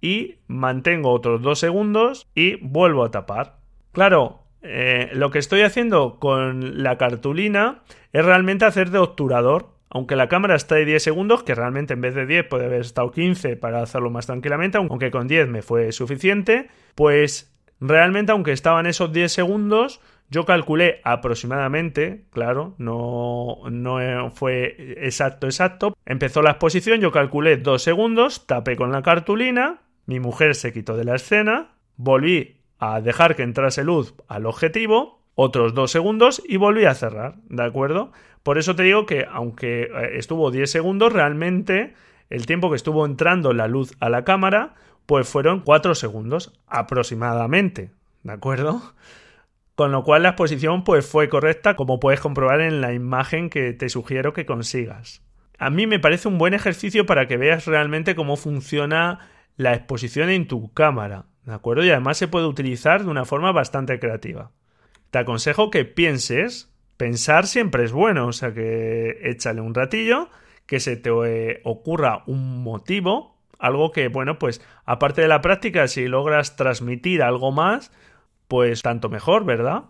y 0.00 0.36
mantengo 0.46 1.12
otros 1.12 1.42
dos 1.42 1.58
segundos 1.58 2.26
y 2.34 2.56
vuelvo 2.56 3.04
a 3.04 3.10
tapar. 3.10 3.58
Claro, 3.92 4.42
eh, 4.62 5.10
lo 5.12 5.30
que 5.30 5.38
estoy 5.38 5.62
haciendo 5.62 6.18
con 6.18 6.82
la 6.82 6.98
cartulina 6.98 7.82
es 8.12 8.24
realmente 8.24 8.64
hacer 8.64 8.90
de 8.90 8.98
obturador. 8.98 9.70
Aunque 9.90 10.16
la 10.16 10.28
cámara 10.28 10.54
está 10.54 10.74
de 10.74 10.84
10 10.84 11.02
segundos, 11.02 11.42
que 11.42 11.54
realmente 11.54 11.94
en 11.94 12.00
vez 12.00 12.14
de 12.14 12.26
10 12.26 12.46
puede 12.48 12.66
haber 12.66 12.82
estado 12.82 13.10
15 13.10 13.56
para 13.56 13.82
hacerlo 13.82 14.10
más 14.10 14.26
tranquilamente, 14.26 14.78
aunque 14.78 15.10
con 15.10 15.28
10 15.28 15.48
me 15.48 15.62
fue 15.62 15.92
suficiente, 15.92 16.68
pues 16.94 17.54
realmente 17.80 18.32
aunque 18.32 18.52
estaban 18.52 18.86
esos 18.86 19.12
10 19.12 19.32
segundos, 19.32 20.00
Yo 20.30 20.44
calculé 20.44 21.00
aproximadamente, 21.04 22.26
claro, 22.30 22.74
no, 22.76 23.60
no 23.70 24.30
fue 24.30 24.94
exacto, 24.98 25.46
exacto. 25.46 25.96
Empezó 26.04 26.42
la 26.42 26.50
exposición, 26.50 27.00
yo 27.00 27.10
calculé 27.12 27.56
dos 27.56 27.82
segundos, 27.82 28.46
tapé 28.46 28.76
con 28.76 28.92
la 28.92 29.00
cartulina, 29.00 29.80
mi 30.04 30.20
mujer 30.20 30.54
se 30.54 30.72
quitó 30.74 30.98
de 30.98 31.04
la 31.04 31.14
escena, 31.14 31.70
volví 31.96 32.60
a 32.78 33.00
dejar 33.00 33.36
que 33.36 33.42
entrase 33.42 33.84
luz 33.84 34.14
al 34.28 34.44
objetivo, 34.44 35.17
otros 35.40 35.72
dos 35.72 35.92
segundos 35.92 36.42
y 36.48 36.56
volví 36.56 36.84
a 36.84 36.94
cerrar, 36.94 37.36
¿de 37.48 37.62
acuerdo? 37.62 38.10
Por 38.42 38.58
eso 38.58 38.74
te 38.74 38.82
digo 38.82 39.06
que 39.06 39.24
aunque 39.30 39.82
eh, 39.82 39.90
estuvo 40.14 40.50
10 40.50 40.68
segundos, 40.68 41.12
realmente 41.12 41.94
el 42.28 42.44
tiempo 42.44 42.70
que 42.70 42.76
estuvo 42.76 43.06
entrando 43.06 43.52
la 43.52 43.68
luz 43.68 43.94
a 44.00 44.08
la 44.08 44.24
cámara, 44.24 44.74
pues 45.06 45.28
fueron 45.28 45.60
4 45.60 45.94
segundos 45.94 46.58
aproximadamente, 46.66 47.92
¿de 48.24 48.32
acuerdo? 48.32 48.82
Con 49.76 49.92
lo 49.92 50.02
cual 50.02 50.24
la 50.24 50.30
exposición 50.30 50.82
pues 50.82 51.06
fue 51.06 51.28
correcta 51.28 51.76
como 51.76 52.00
puedes 52.00 52.18
comprobar 52.18 52.60
en 52.60 52.80
la 52.80 52.92
imagen 52.92 53.48
que 53.48 53.72
te 53.72 53.90
sugiero 53.90 54.32
que 54.32 54.44
consigas. 54.44 55.22
A 55.56 55.70
mí 55.70 55.86
me 55.86 56.00
parece 56.00 56.26
un 56.26 56.38
buen 56.38 56.52
ejercicio 56.52 57.06
para 57.06 57.28
que 57.28 57.36
veas 57.36 57.64
realmente 57.66 58.16
cómo 58.16 58.36
funciona 58.36 59.20
la 59.56 59.74
exposición 59.74 60.30
en 60.30 60.48
tu 60.48 60.72
cámara, 60.72 61.26
¿de 61.44 61.54
acuerdo? 61.54 61.84
Y 61.84 61.90
además 61.90 62.16
se 62.16 62.26
puede 62.26 62.46
utilizar 62.46 63.04
de 63.04 63.10
una 63.10 63.24
forma 63.24 63.52
bastante 63.52 64.00
creativa. 64.00 64.50
Te 65.10 65.18
aconsejo 65.18 65.70
que 65.70 65.84
pienses, 65.84 66.72
pensar 66.96 67.46
siempre 67.46 67.84
es 67.84 67.92
bueno, 67.92 68.26
o 68.28 68.32
sea 68.32 68.52
que 68.52 69.18
échale 69.22 69.60
un 69.60 69.74
ratillo, 69.74 70.28
que 70.66 70.80
se 70.80 70.96
te 70.96 71.10
eh, 71.10 71.60
ocurra 71.64 72.24
un 72.26 72.62
motivo, 72.62 73.36
algo 73.58 73.90
que, 73.90 74.08
bueno, 74.08 74.38
pues 74.38 74.60
aparte 74.84 75.22
de 75.22 75.28
la 75.28 75.40
práctica, 75.40 75.88
si 75.88 76.06
logras 76.06 76.56
transmitir 76.56 77.22
algo 77.22 77.52
más, 77.52 77.90
pues 78.48 78.82
tanto 78.82 79.08
mejor, 79.08 79.44
¿verdad? 79.44 79.84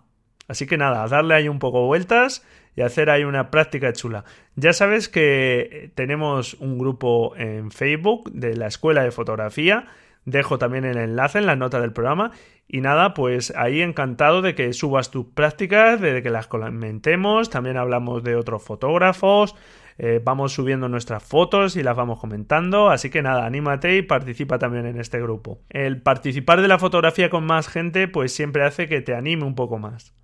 Así 0.47 0.67
que 0.67 0.79
nada, 0.79 1.07
darle 1.09 1.35
ahí 1.35 1.49
un 1.49 1.59
poco 1.59 1.85
vueltas 1.87 2.45
y 2.75 2.83
hacer 2.83 3.11
ahí 3.11 3.25
una 3.25 3.51
práctica 3.51 3.93
chula. 3.93 4.25
Ya 4.55 4.73
sabes 4.73 5.09
que 5.09 5.91
tenemos 5.95 6.55
un 6.55 6.79
grupo 6.79 7.37
en 7.37 7.71
Facebook 7.71 8.31
de 8.33 8.57
la 8.57 8.69
Escuela 8.69 9.03
de 9.03 9.11
Fotografía. 9.11 9.87
Dejo 10.31 10.59
también 10.59 10.85
el 10.85 10.99
enlace 10.99 11.39
en 11.39 11.47
la 11.47 11.57
nota 11.57 11.81
del 11.81 11.93
programa. 11.93 12.33
Y 12.67 12.83
nada, 12.83 13.15
pues 13.15 13.53
ahí 13.57 13.81
encantado 13.81 14.43
de 14.43 14.55
que 14.55 14.73
subas 14.75 15.11
tus 15.11 15.27
prácticas, 15.27 16.01
de 16.01 16.23
que 16.23 16.31
las 16.31 16.47
comentemos. 16.47 17.49
También 17.49 17.79
hablamos 17.79 18.23
de 18.23 18.37
otros 18.37 18.63
fotógrafos. 18.63 19.55
Eh, 19.97 20.21
vamos 20.23 20.53
subiendo 20.53 20.89
nuestras 20.89 21.25
fotos 21.25 21.77
y 21.77 21.83
las 21.83 21.97
vamos 21.97 22.21
comentando. 22.21 22.91
Así 22.91 23.09
que 23.09 23.23
nada, 23.23 23.47
anímate 23.47 23.97
y 23.97 24.03
participa 24.03 24.59
también 24.59 24.85
en 24.85 25.01
este 25.01 25.21
grupo. 25.21 25.61
El 25.71 26.03
participar 26.03 26.61
de 26.61 26.69
la 26.69 26.79
fotografía 26.79 27.31
con 27.31 27.47
más 27.47 27.69
gente, 27.69 28.07
pues 28.07 28.33
siempre 28.33 28.65
hace 28.65 28.87
que 28.87 29.01
te 29.01 29.15
anime 29.15 29.45
un 29.45 29.55
poco 29.55 29.79
más. 29.79 30.15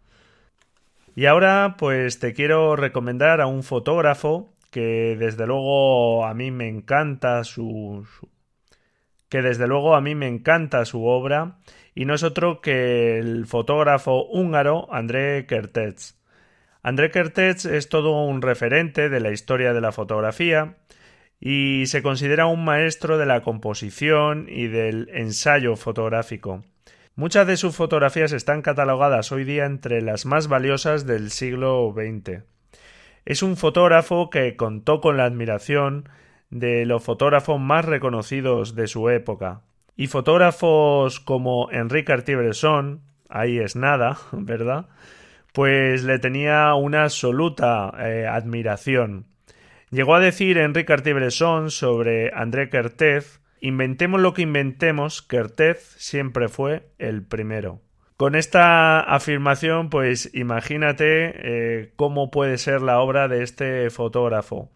Y 1.17 1.27
ahora, 1.27 1.77
pues 1.79 2.19
te 2.19 2.35
quiero 2.35 2.77
recomendar 2.77 3.41
a 3.41 3.47
un 3.47 3.63
fotógrafo 3.63 4.53
que 4.71 5.17
desde 5.17 5.47
luego 5.47 6.27
a 6.27 6.35
mí 6.35 6.51
me 6.51 6.69
encanta 6.69 7.45
su, 7.45 8.05
que 9.35 9.43
desde 9.43 9.67
luego 9.67 9.97
a 9.97 10.01
mí 10.01 10.15
me 10.15 10.29
encanta 10.29 10.85
su 10.85 11.07
obra 11.07 11.57
y 11.93 12.05
no 12.05 12.15
es 12.15 12.23
otro 12.23 12.61
que 12.61 13.19
el 13.19 13.47
fotógrafo 13.47 14.25
húngaro 14.27 14.87
André 14.95 15.45
Kertész. 15.47 16.15
André 16.85 17.11
Kertész 17.11 17.65
es 17.65 17.89
todo 17.89 18.25
un 18.27 18.43
referente 18.43 19.09
de 19.09 19.19
la 19.19 19.33
historia 19.33 19.73
de 19.73 19.81
la 19.81 19.91
fotografía 19.91 20.77
y 21.41 21.87
se 21.87 22.01
considera 22.01 22.47
un 22.47 22.65
maestro 22.65 23.19
de 23.19 23.27
la 23.27 23.43
composición 23.43 24.47
y 24.49 24.69
del 24.69 25.09
ensayo 25.13 25.75
fotográfico. 25.75 26.63
Muchas 27.17 27.49
de 27.49 27.57
sus 27.57 27.75
fotografías 27.75 28.31
están 28.31 28.63
catalogadas 28.63 29.33
hoy 29.33 29.43
día 29.43 29.65
entre 29.65 30.01
las 30.01 30.27
más 30.27 30.47
valiosas 30.47 31.07
del 31.07 31.33
siglo 31.33 31.93
XX. 31.93 32.45
Es 33.25 33.43
un 33.43 33.57
fotógrafo 33.57 34.31
que 34.31 34.55
contó 34.55 35.01
con 35.01 35.17
la 35.17 35.25
admiración 35.25 36.09
de 36.55 36.87
los 36.87 37.05
fotógrafos 37.05 37.61
más 37.61 37.85
reconocidos 37.85 38.75
de 38.75 38.87
su 38.87 39.11
época. 39.11 39.61
Y 39.97 40.07
fotógrafos 40.07 41.21
como 41.21 41.71
Enrique 41.71 42.07
Cartier-Bresson, 42.07 43.03
ahí 43.29 43.59
es 43.59 43.77
nada, 43.77 44.17
¿verdad? 44.33 44.87
pues 45.53 46.03
le 46.03 46.19
tenía 46.19 46.75
una 46.75 47.05
absoluta 47.05 47.93
eh, 48.01 48.27
admiración. 48.27 49.27
Llegó 49.91 50.17
a 50.17 50.21
decir 50.21 50.59
Enrique 50.59 50.87
Cartier-Bresson 50.87 51.71
sobre 51.71 52.33
André 52.35 52.71
Kertész 52.71 53.41
Inventemos 53.65 54.21
lo 54.21 54.35
que 54.35 54.43
inventemos, 54.43 55.23
Kertész 55.23 55.97
siempre 55.97 56.49
fue 56.49 56.91
el 56.99 57.25
primero. 57.25 57.81
Con 58.19 58.35
esta 58.35 59.01
afirmación, 59.01 59.89
pues 59.89 60.31
imagínate 60.35 61.33
eh, 61.35 61.93
cómo 61.97 62.31
puede 62.31 62.59
ser 62.59 62.83
la 62.83 63.01
obra 63.01 63.27
de 63.27 63.43
este 63.43 63.89
fotógrafo. 63.89 64.71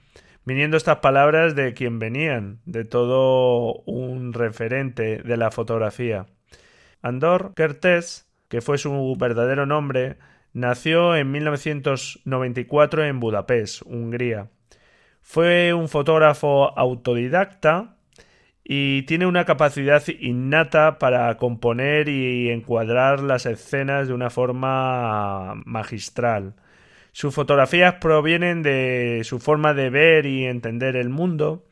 Viniendo 0.48 0.78
estas 0.78 1.00
palabras 1.00 1.54
de 1.54 1.74
quien 1.74 1.98
venían, 1.98 2.60
de 2.64 2.86
todo 2.86 3.82
un 3.84 4.32
referente 4.32 5.18
de 5.18 5.36
la 5.36 5.50
fotografía. 5.50 6.24
Andor 7.02 7.52
Kertész, 7.54 8.24
que 8.48 8.62
fue 8.62 8.78
su 8.78 9.14
verdadero 9.18 9.66
nombre, 9.66 10.16
Nació 10.54 11.14
en 11.16 11.30
1994 11.32 13.04
en 13.04 13.20
Budapest, 13.20 13.82
Hungría. 13.84 14.48
Fue 15.20 15.74
un 15.74 15.90
fotógrafo 15.90 16.78
autodidacta 16.78 17.98
y 18.64 19.02
tiene 19.02 19.26
una 19.26 19.44
capacidad 19.44 20.02
innata 20.18 20.98
para 20.98 21.36
componer 21.36 22.08
y 22.08 22.48
encuadrar 22.48 23.20
las 23.20 23.44
escenas 23.44 24.08
de 24.08 24.14
una 24.14 24.30
forma 24.30 25.56
magistral. 25.66 26.54
Sus 27.12 27.34
fotografías 27.34 27.94
provienen 27.94 28.62
de 28.62 29.22
su 29.24 29.38
forma 29.38 29.74
de 29.74 29.90
ver 29.90 30.26
y 30.26 30.44
entender 30.46 30.96
el 30.96 31.08
mundo 31.08 31.64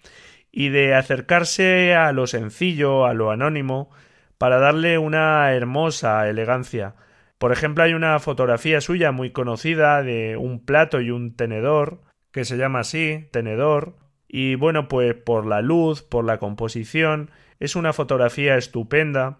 y 0.50 0.70
de 0.70 0.94
acercarse 0.94 1.94
a 1.94 2.12
lo 2.12 2.26
sencillo, 2.26 3.04
a 3.06 3.14
lo 3.14 3.30
anónimo, 3.30 3.90
para 4.38 4.58
darle 4.58 4.98
una 4.98 5.52
hermosa 5.52 6.28
elegancia. 6.28 6.94
Por 7.38 7.52
ejemplo, 7.52 7.84
hay 7.84 7.92
una 7.92 8.18
fotografía 8.18 8.80
suya 8.80 9.12
muy 9.12 9.30
conocida 9.30 10.02
de 10.02 10.36
un 10.36 10.64
plato 10.64 11.00
y 11.00 11.10
un 11.10 11.36
tenedor, 11.36 12.00
que 12.32 12.44
se 12.44 12.56
llama 12.56 12.80
así, 12.80 13.28
tenedor, 13.30 13.96
y 14.28 14.54
bueno, 14.54 14.88
pues 14.88 15.14
por 15.14 15.46
la 15.46 15.60
luz, 15.60 16.02
por 16.02 16.24
la 16.24 16.38
composición, 16.38 17.30
es 17.60 17.76
una 17.76 17.92
fotografía 17.92 18.56
estupenda. 18.56 19.38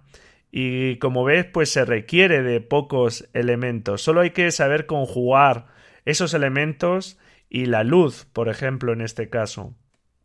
Y 0.51 0.97
como 0.99 1.25
ves, 1.25 1.45
pues 1.45 1.71
se 1.71 1.85
requiere 1.85 2.43
de 2.43 2.61
pocos 2.61 3.29
elementos, 3.35 4.03
solo 4.03 4.21
hay 4.21 4.31
que 4.31 4.51
saber 4.51 4.87
conjugar 4.87 5.67
esos 6.07 6.33
elementos 6.33 7.19
y 7.51 7.67
la 7.67 7.85
luz, 7.85 8.27
por 8.33 8.49
ejemplo, 8.49 8.95
en 8.95 9.03
este 9.03 9.29
caso. 9.29 9.75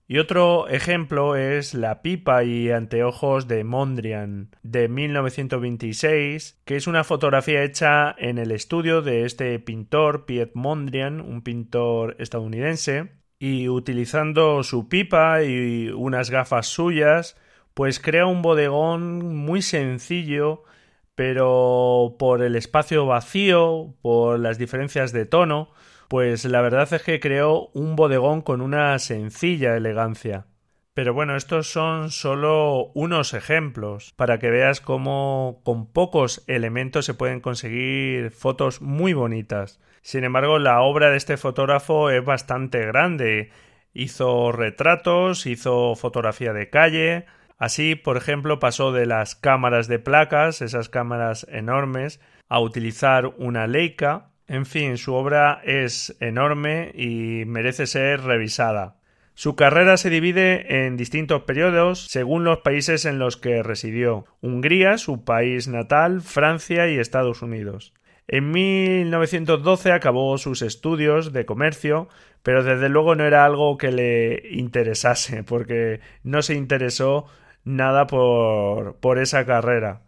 Y 0.07 0.17
otro 0.17 0.67
ejemplo 0.67 1.37
es 1.37 1.73
La 1.73 2.01
pipa 2.01 2.43
y 2.43 2.69
anteojos 2.69 3.47
de 3.47 3.63
Mondrian 3.63 4.49
de 4.61 4.89
1926, 4.89 6.59
que 6.65 6.75
es 6.75 6.87
una 6.87 7.05
fotografía 7.05 7.63
hecha 7.63 8.13
en 8.17 8.37
el 8.37 8.51
estudio 8.51 9.01
de 9.01 9.23
este 9.23 9.57
pintor 9.59 10.25
Piet 10.25 10.51
Mondrian, 10.53 11.21
un 11.21 11.43
pintor 11.43 12.17
estadounidense, 12.19 13.11
y 13.39 13.69
utilizando 13.69 14.63
su 14.63 14.89
pipa 14.89 15.43
y 15.43 15.87
unas 15.89 16.29
gafas 16.29 16.67
suyas, 16.67 17.37
pues 17.73 18.01
crea 18.01 18.25
un 18.25 18.41
bodegón 18.41 19.35
muy 19.35 19.61
sencillo, 19.61 20.65
pero 21.15 22.15
por 22.19 22.41
el 22.43 22.55
espacio 22.55 23.05
vacío, 23.05 23.95
por 24.01 24.39
las 24.39 24.57
diferencias 24.57 25.11
de 25.11 25.25
tono, 25.25 25.69
pues 26.07 26.45
la 26.45 26.61
verdad 26.61 26.91
es 26.93 27.03
que 27.03 27.19
creó 27.19 27.69
un 27.73 27.95
bodegón 27.95 28.41
con 28.41 28.61
una 28.61 28.97
sencilla 28.99 29.77
elegancia. 29.77 30.45
Pero 30.93 31.13
bueno, 31.13 31.37
estos 31.37 31.71
son 31.71 32.11
solo 32.11 32.91
unos 32.95 33.33
ejemplos 33.33 34.13
para 34.17 34.39
que 34.39 34.49
veas 34.49 34.81
cómo 34.81 35.61
con 35.63 35.89
pocos 35.91 36.43
elementos 36.47 37.05
se 37.05 37.13
pueden 37.13 37.39
conseguir 37.39 38.31
fotos 38.31 38.81
muy 38.81 39.13
bonitas. 39.13 39.79
Sin 40.01 40.25
embargo, 40.25 40.59
la 40.59 40.81
obra 40.81 41.09
de 41.09 41.17
este 41.17 41.37
fotógrafo 41.37 42.09
es 42.09 42.25
bastante 42.25 42.85
grande. 42.85 43.51
Hizo 43.93 44.51
retratos, 44.51 45.45
hizo 45.45 45.95
fotografía 45.95 46.51
de 46.51 46.69
calle. 46.69 47.25
Así, 47.61 47.93
por 47.93 48.17
ejemplo, 48.17 48.57
pasó 48.57 48.91
de 48.91 49.05
las 49.05 49.35
cámaras 49.35 49.87
de 49.87 49.99
placas, 49.99 50.63
esas 50.63 50.89
cámaras 50.89 51.45
enormes, 51.47 52.19
a 52.49 52.59
utilizar 52.59 53.27
una 53.37 53.67
Leica, 53.67 54.31
en 54.47 54.65
fin, 54.65 54.97
su 54.97 55.13
obra 55.13 55.61
es 55.63 56.17
enorme 56.19 56.91
y 56.95 57.45
merece 57.45 57.85
ser 57.85 58.21
revisada. 58.21 58.95
Su 59.35 59.55
carrera 59.55 59.97
se 59.97 60.09
divide 60.09 60.85
en 60.87 60.97
distintos 60.97 61.43
periodos 61.43 62.07
según 62.07 62.45
los 62.45 62.61
países 62.61 63.05
en 63.05 63.19
los 63.19 63.37
que 63.37 63.61
residió 63.61 64.25
Hungría, 64.41 64.97
su 64.97 65.23
país 65.23 65.67
natal, 65.67 66.21
Francia 66.21 66.89
y 66.89 66.97
Estados 66.97 67.43
Unidos. 67.43 67.93
En 68.27 68.49
1912 68.49 69.91
acabó 69.91 70.35
sus 70.39 70.63
estudios 70.63 71.31
de 71.31 71.45
comercio, 71.45 72.09
pero 72.41 72.63
desde 72.63 72.89
luego 72.89 73.13
no 73.13 73.23
era 73.23 73.45
algo 73.45 73.77
que 73.77 73.91
le 73.91 74.49
interesase, 74.49 75.43
porque 75.43 75.99
no 76.23 76.41
se 76.41 76.55
interesó 76.55 77.27
nada 77.63 78.07
por, 78.07 78.97
por 78.97 79.19
esa 79.19 79.45
carrera. 79.45 80.01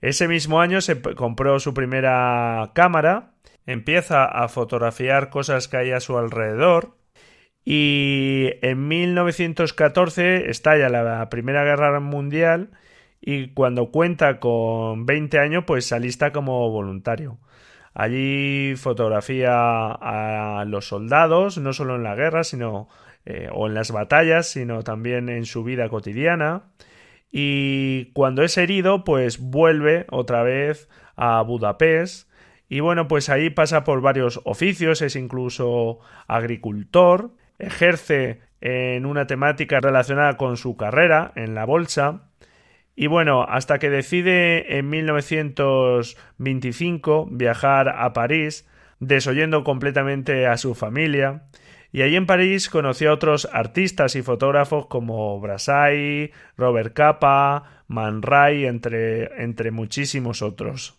Ese 0.00 0.28
mismo 0.28 0.60
año 0.60 0.80
se 0.80 1.00
compró 1.00 1.58
su 1.60 1.74
primera 1.74 2.70
cámara, 2.74 3.32
empieza 3.66 4.24
a 4.24 4.48
fotografiar 4.48 5.30
cosas 5.30 5.68
que 5.68 5.76
hay 5.76 5.92
a 5.92 6.00
su 6.00 6.16
alrededor 6.18 6.98
y 7.64 8.50
en 8.62 8.88
1914 8.88 10.48
estalla 10.48 10.88
la 10.88 11.28
Primera 11.28 11.64
Guerra 11.64 12.00
Mundial 12.00 12.70
y 13.20 13.48
cuando 13.48 13.90
cuenta 13.90 14.40
con 14.40 15.04
20 15.04 15.38
años 15.38 15.64
pues 15.66 15.84
se 15.84 15.94
alista 15.94 16.32
como 16.32 16.70
voluntario. 16.70 17.38
Allí 17.92 18.74
fotografía 18.76 19.90
a 19.90 20.64
los 20.66 20.88
soldados, 20.88 21.58
no 21.58 21.72
solo 21.72 21.96
en 21.96 22.04
la 22.04 22.14
guerra, 22.14 22.44
sino 22.44 22.88
eh, 23.26 23.48
o 23.52 23.66
en 23.66 23.74
las 23.74 23.90
batallas, 23.90 24.48
sino 24.48 24.82
también 24.82 25.28
en 25.28 25.44
su 25.44 25.62
vida 25.62 25.88
cotidiana. 25.90 26.62
Y 27.30 28.06
cuando 28.12 28.42
es 28.42 28.56
herido, 28.56 29.04
pues 29.04 29.38
vuelve 29.38 30.06
otra 30.10 30.42
vez 30.42 30.88
a 31.16 31.42
Budapest. 31.42 32.28
Y 32.68 32.80
bueno, 32.80 33.08
pues 33.08 33.28
ahí 33.28 33.50
pasa 33.50 33.84
por 33.84 34.00
varios 34.00 34.40
oficios, 34.44 35.02
es 35.02 35.16
incluso 35.16 36.00
agricultor, 36.26 37.32
ejerce 37.58 38.40
en 38.60 39.06
una 39.06 39.26
temática 39.26 39.80
relacionada 39.80 40.36
con 40.36 40.56
su 40.56 40.76
carrera 40.76 41.32
en 41.34 41.54
la 41.54 41.64
bolsa 41.64 42.28
y 43.00 43.06
bueno, 43.06 43.44
hasta 43.44 43.78
que 43.78 43.90
decide 43.90 44.76
en 44.76 44.90
1925 44.90 47.28
viajar 47.30 47.90
a 47.90 48.12
París, 48.12 48.68
desoyendo 48.98 49.62
completamente 49.62 50.48
a 50.48 50.56
su 50.56 50.74
familia. 50.74 51.44
Y 51.90 52.02
allí 52.02 52.16
en 52.16 52.26
París 52.26 52.68
conoció 52.68 53.10
a 53.10 53.14
otros 53.14 53.48
artistas 53.52 54.14
y 54.14 54.22
fotógrafos 54.22 54.86
como 54.86 55.40
Brassai, 55.40 56.32
Robert 56.56 56.92
Capa, 56.92 57.84
Man 57.88 58.22
Ray, 58.22 58.66
entre, 58.66 59.42
entre 59.42 59.70
muchísimos 59.70 60.42
otros. 60.42 60.98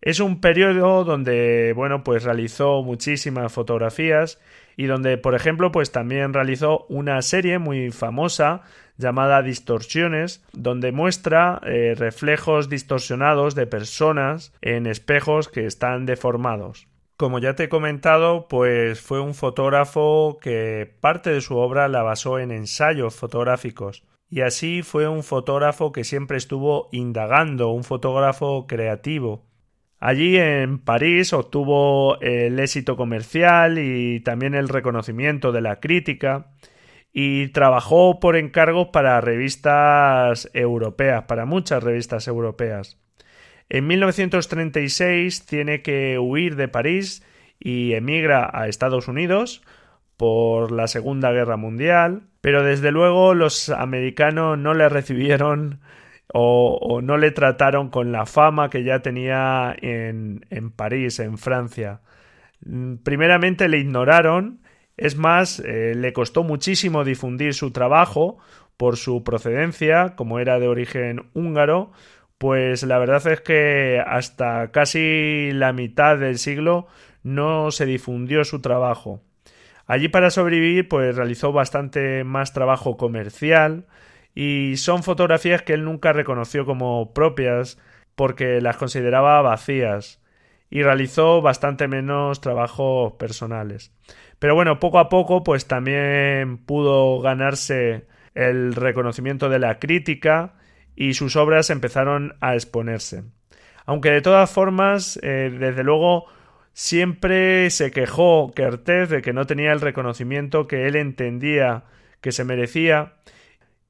Es 0.00 0.20
un 0.20 0.40
periodo 0.40 1.02
donde, 1.02 1.72
bueno, 1.74 2.04
pues 2.04 2.22
realizó 2.22 2.82
muchísimas 2.84 3.52
fotografías 3.52 4.38
y 4.76 4.86
donde, 4.86 5.18
por 5.18 5.34
ejemplo, 5.34 5.72
pues 5.72 5.90
también 5.90 6.32
realizó 6.32 6.86
una 6.88 7.20
serie 7.22 7.58
muy 7.58 7.90
famosa 7.90 8.62
llamada 8.98 9.42
Distorsiones, 9.42 10.44
donde 10.52 10.92
muestra 10.92 11.60
eh, 11.64 11.94
reflejos 11.96 12.68
distorsionados 12.68 13.54
de 13.54 13.66
personas 13.66 14.52
en 14.60 14.86
espejos 14.86 15.48
que 15.48 15.66
están 15.66 16.06
deformados. 16.06 16.86
Como 17.16 17.38
ya 17.38 17.54
te 17.54 17.64
he 17.64 17.68
comentado, 17.70 18.46
pues 18.46 19.00
fue 19.00 19.20
un 19.20 19.32
fotógrafo 19.32 20.38
que 20.38 20.94
parte 21.00 21.30
de 21.30 21.40
su 21.40 21.56
obra 21.56 21.88
la 21.88 22.02
basó 22.02 22.38
en 22.38 22.50
ensayos 22.50 23.14
fotográficos. 23.14 24.04
Y 24.28 24.42
así 24.42 24.82
fue 24.82 25.08
un 25.08 25.22
fotógrafo 25.22 25.92
que 25.92 26.04
siempre 26.04 26.36
estuvo 26.36 26.90
indagando, 26.92 27.70
un 27.70 27.84
fotógrafo 27.84 28.66
creativo. 28.66 29.46
Allí 29.98 30.36
en 30.36 30.78
París 30.78 31.32
obtuvo 31.32 32.20
el 32.20 32.58
éxito 32.58 32.96
comercial 32.96 33.78
y 33.78 34.20
también 34.20 34.54
el 34.54 34.68
reconocimiento 34.68 35.52
de 35.52 35.62
la 35.62 35.80
crítica 35.80 36.52
y 37.14 37.48
trabajó 37.48 38.20
por 38.20 38.36
encargos 38.36 38.88
para 38.92 39.22
revistas 39.22 40.50
europeas, 40.52 41.22
para 41.22 41.46
muchas 41.46 41.82
revistas 41.82 42.28
europeas. 42.28 42.98
En 43.68 43.86
1936 43.86 45.46
tiene 45.46 45.82
que 45.82 46.18
huir 46.18 46.56
de 46.56 46.68
París 46.68 47.24
y 47.58 47.94
emigra 47.94 48.50
a 48.52 48.68
Estados 48.68 49.08
Unidos 49.08 49.62
por 50.16 50.72
la 50.72 50.86
Segunda 50.86 51.32
Guerra 51.32 51.56
Mundial, 51.56 52.22
pero 52.40 52.62
desde 52.62 52.92
luego 52.92 53.34
los 53.34 53.68
americanos 53.70 54.58
no 54.58 54.72
le 54.74 54.88
recibieron 54.88 55.80
o, 56.32 57.00
no 57.02 57.16
le 57.16 57.30
trataron 57.30 57.90
con 57.90 58.12
la 58.12 58.26
fama 58.26 58.70
que 58.70 58.84
ya 58.84 59.00
tenía 59.00 59.74
en, 59.80 60.44
en 60.50 60.70
París, 60.70 61.18
en 61.18 61.38
Francia. 61.38 62.00
Primeramente 63.04 63.68
le 63.68 63.78
ignoraron 63.78 64.60
es 64.96 65.16
más, 65.16 65.60
eh, 65.60 65.94
le 65.94 66.12
costó 66.12 66.42
muchísimo 66.42 67.04
difundir 67.04 67.54
su 67.54 67.70
trabajo 67.70 68.38
por 68.76 68.96
su 68.96 69.22
procedencia, 69.24 70.14
como 70.16 70.38
era 70.38 70.58
de 70.58 70.68
origen 70.68 71.26
húngaro, 71.34 71.92
pues 72.38 72.82
la 72.82 72.98
verdad 72.98 73.26
es 73.26 73.40
que 73.40 74.02
hasta 74.06 74.70
casi 74.70 75.50
la 75.52 75.72
mitad 75.72 76.18
del 76.18 76.38
siglo 76.38 76.86
no 77.22 77.70
se 77.70 77.86
difundió 77.86 78.44
su 78.44 78.60
trabajo. 78.60 79.22
Allí 79.86 80.08
para 80.08 80.30
sobrevivir 80.30 80.88
pues 80.88 81.16
realizó 81.16 81.52
bastante 81.52 82.24
más 82.24 82.52
trabajo 82.52 82.96
comercial 82.96 83.86
y 84.34 84.76
son 84.76 85.02
fotografías 85.02 85.62
que 85.62 85.74
él 85.74 85.84
nunca 85.84 86.12
reconoció 86.12 86.66
como 86.66 87.14
propias 87.14 87.78
porque 88.14 88.60
las 88.60 88.76
consideraba 88.76 89.40
vacías 89.42 90.20
y 90.68 90.82
realizó 90.82 91.40
bastante 91.42 91.88
menos 91.88 92.40
trabajos 92.40 93.14
personales. 93.14 93.92
Pero 94.38 94.54
bueno, 94.54 94.80
poco 94.80 94.98
a 94.98 95.08
poco 95.08 95.42
pues 95.44 95.66
también 95.66 96.58
pudo 96.58 97.20
ganarse 97.20 98.06
el 98.34 98.74
reconocimiento 98.74 99.48
de 99.48 99.58
la 99.58 99.78
crítica 99.78 100.54
y 100.96 101.14
sus 101.14 101.36
obras 101.36 101.70
empezaron 101.70 102.34
a 102.40 102.54
exponerse. 102.54 103.22
Aunque 103.84 104.10
de 104.10 104.22
todas 104.22 104.50
formas, 104.50 105.20
eh, 105.22 105.54
desde 105.56 105.84
luego, 105.84 106.26
siempre 106.72 107.70
se 107.70 107.92
quejó 107.92 108.52
Kertész 108.54 109.10
de 109.10 109.22
que 109.22 109.32
no 109.32 109.46
tenía 109.46 109.72
el 109.72 109.80
reconocimiento 109.80 110.66
que 110.66 110.88
él 110.88 110.96
entendía 110.96 111.84
que 112.20 112.32
se 112.32 112.44
merecía 112.44 113.14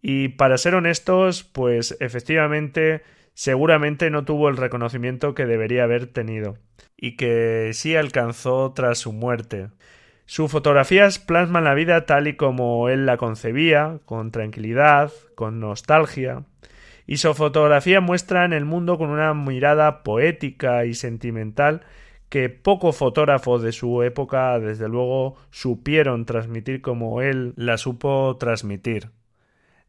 y 0.03 0.29
para 0.29 0.59
ser 0.59 0.75
honestos, 0.75 1.43
pues 1.43 1.97
efectivamente 2.01 3.03
seguramente 3.35 4.11
no 4.11 4.25
tuvo 4.25 4.49
el 4.49 4.57
reconocimiento 4.57 5.35
que 5.35 5.47
debería 5.47 5.85
haber 5.85 6.07
tenido 6.07 6.59
y 6.97 7.17
que 7.17 7.71
sí 7.73 7.97
alcanzó 7.97 8.73
tras 8.73 8.99
su 8.99 9.13
muerte. 9.13 9.69
Sus 10.27 10.51
fotografías 10.51 11.19
plasman 11.19 11.65
la 11.65 11.75
vida 11.75 12.05
tal 12.05 12.27
y 12.29 12.35
como 12.37 12.89
él 12.89 13.07
la 13.07 13.17
concebía, 13.17 14.01
con 14.05 14.33
tranquilidad, 14.33 15.13
con 15.35 15.61
nostalgia, 15.61 16.45
y 17.07 17.19
su 17.19 17.33
fotografía 17.35 18.01
muestran 18.01 18.53
el 18.53 18.65
mundo 18.65 18.99
con 18.99 19.11
una 19.11 19.33
mirada 19.35 20.03
poética 20.03 20.85
y 20.85 20.95
sentimental 20.95 21.83
que 22.29 22.49
pocos 22.49 22.97
fotógrafos 22.97 23.63
de 23.63 23.73
su 23.73 24.03
época 24.03 24.59
desde 24.59 24.89
luego 24.89 25.37
supieron 25.51 26.25
transmitir 26.25 26.83
como 26.83 27.23
él 27.23 27.55
la 27.57 27.79
supo 27.79 28.37
transmitir. 28.39 29.11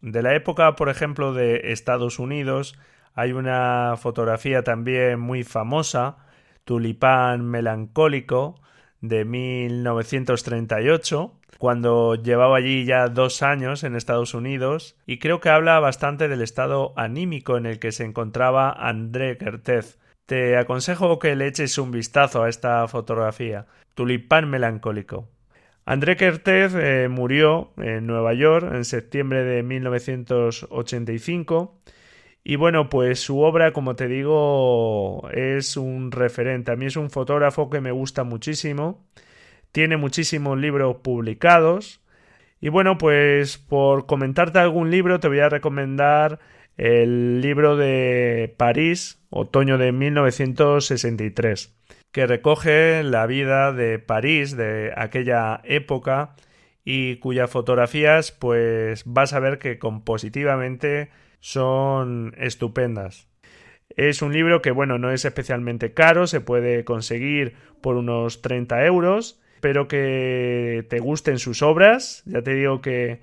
De 0.01 0.21
la 0.21 0.35
época, 0.35 0.75
por 0.75 0.89
ejemplo, 0.89 1.33
de 1.33 1.71
Estados 1.71 2.19
Unidos, 2.19 2.77
hay 3.15 3.31
una 3.31 3.95
fotografía 3.97 4.63
también 4.63 5.19
muy 5.19 5.43
famosa, 5.43 6.17
Tulipán 6.65 7.45
melancólico, 7.45 8.61
de 9.01 9.25
1938, 9.25 11.36
cuando 11.57 12.15
llevaba 12.15 12.57
allí 12.57 12.85
ya 12.85 13.07
dos 13.07 13.41
años 13.41 13.83
en 13.83 13.95
Estados 13.95 14.33
Unidos, 14.33 14.97
y 15.05 15.19
creo 15.19 15.39
que 15.39 15.49
habla 15.49 15.79
bastante 15.79 16.27
del 16.27 16.41
estado 16.41 16.93
anímico 16.97 17.57
en 17.57 17.65
el 17.65 17.79
que 17.79 17.91
se 17.91 18.05
encontraba 18.05 18.71
André 18.71 19.37
Kertész. 19.37 19.97
Te 20.25 20.57
aconsejo 20.57 21.19
que 21.19 21.35
le 21.35 21.47
eches 21.47 21.77
un 21.77 21.91
vistazo 21.91 22.43
a 22.43 22.49
esta 22.49 22.87
fotografía. 22.87 23.65
Tulipán 23.95 24.49
melancólico. 24.49 25.29
André 25.85 26.17
Kertész 26.17 26.75
eh, 26.75 27.07
murió 27.09 27.71
en 27.77 28.07
Nueva 28.07 28.33
York 28.33 28.69
en 28.73 28.83
septiembre 28.83 29.43
de 29.43 29.63
1985 29.63 31.79
y 32.49 32.55
bueno, 32.55 32.87
pues 32.87 33.19
su 33.19 33.41
obra, 33.41 33.73
como 33.73 33.97
te 33.97 34.07
digo, 34.07 35.27
es 35.33 35.75
un 35.75 36.13
referente. 36.13 36.71
A 36.71 36.77
mí 36.77 36.85
es 36.85 36.95
un 36.95 37.09
fotógrafo 37.09 37.69
que 37.69 37.81
me 37.81 37.91
gusta 37.91 38.23
muchísimo. 38.23 39.05
Tiene 39.71 39.97
muchísimos 39.97 40.57
libros 40.57 40.97
publicados. 41.03 42.01
Y 42.59 42.69
bueno, 42.69 42.97
pues 42.97 43.57
por 43.57 44.05
comentarte 44.05 44.59
algún 44.59 44.89
libro, 44.89 45.19
te 45.19 45.27
voy 45.27 45.39
a 45.39 45.49
recomendar 45.49 46.39
el 46.77 47.41
libro 47.41 47.75
de 47.75 48.53
París, 48.57 49.19
otoño 49.29 49.77
de 49.77 49.91
1963, 49.91 51.75
que 52.11 52.27
recoge 52.27 53.03
la 53.03 53.25
vida 53.25 53.73
de 53.73 53.99
París 53.99 54.55
de 54.55 54.93
aquella 54.95 55.61
época 55.63 56.35
y 56.83 57.17
cuyas 57.17 57.49
fotografías 57.49 58.31
pues 58.31 59.03
vas 59.05 59.33
a 59.33 59.39
ver 59.39 59.59
que 59.59 59.77
compositivamente 59.79 61.09
son 61.39 62.33
estupendas. 62.37 63.27
Es 63.89 64.21
un 64.21 64.33
libro 64.33 64.61
que, 64.61 64.71
bueno, 64.71 64.97
no 64.97 65.11
es 65.11 65.25
especialmente 65.25 65.93
caro, 65.93 66.27
se 66.27 66.41
puede 66.41 66.83
conseguir 66.83 67.55
por 67.81 67.95
unos 67.95 68.41
30 68.41 68.85
euros. 68.85 69.41
Espero 69.57 69.87
que 69.87 70.85
te 70.87 70.99
gusten 70.99 71.39
sus 71.39 71.63
obras. 71.63 72.21
Ya 72.27 72.43
te 72.43 72.53
digo 72.53 72.79
que 72.79 73.21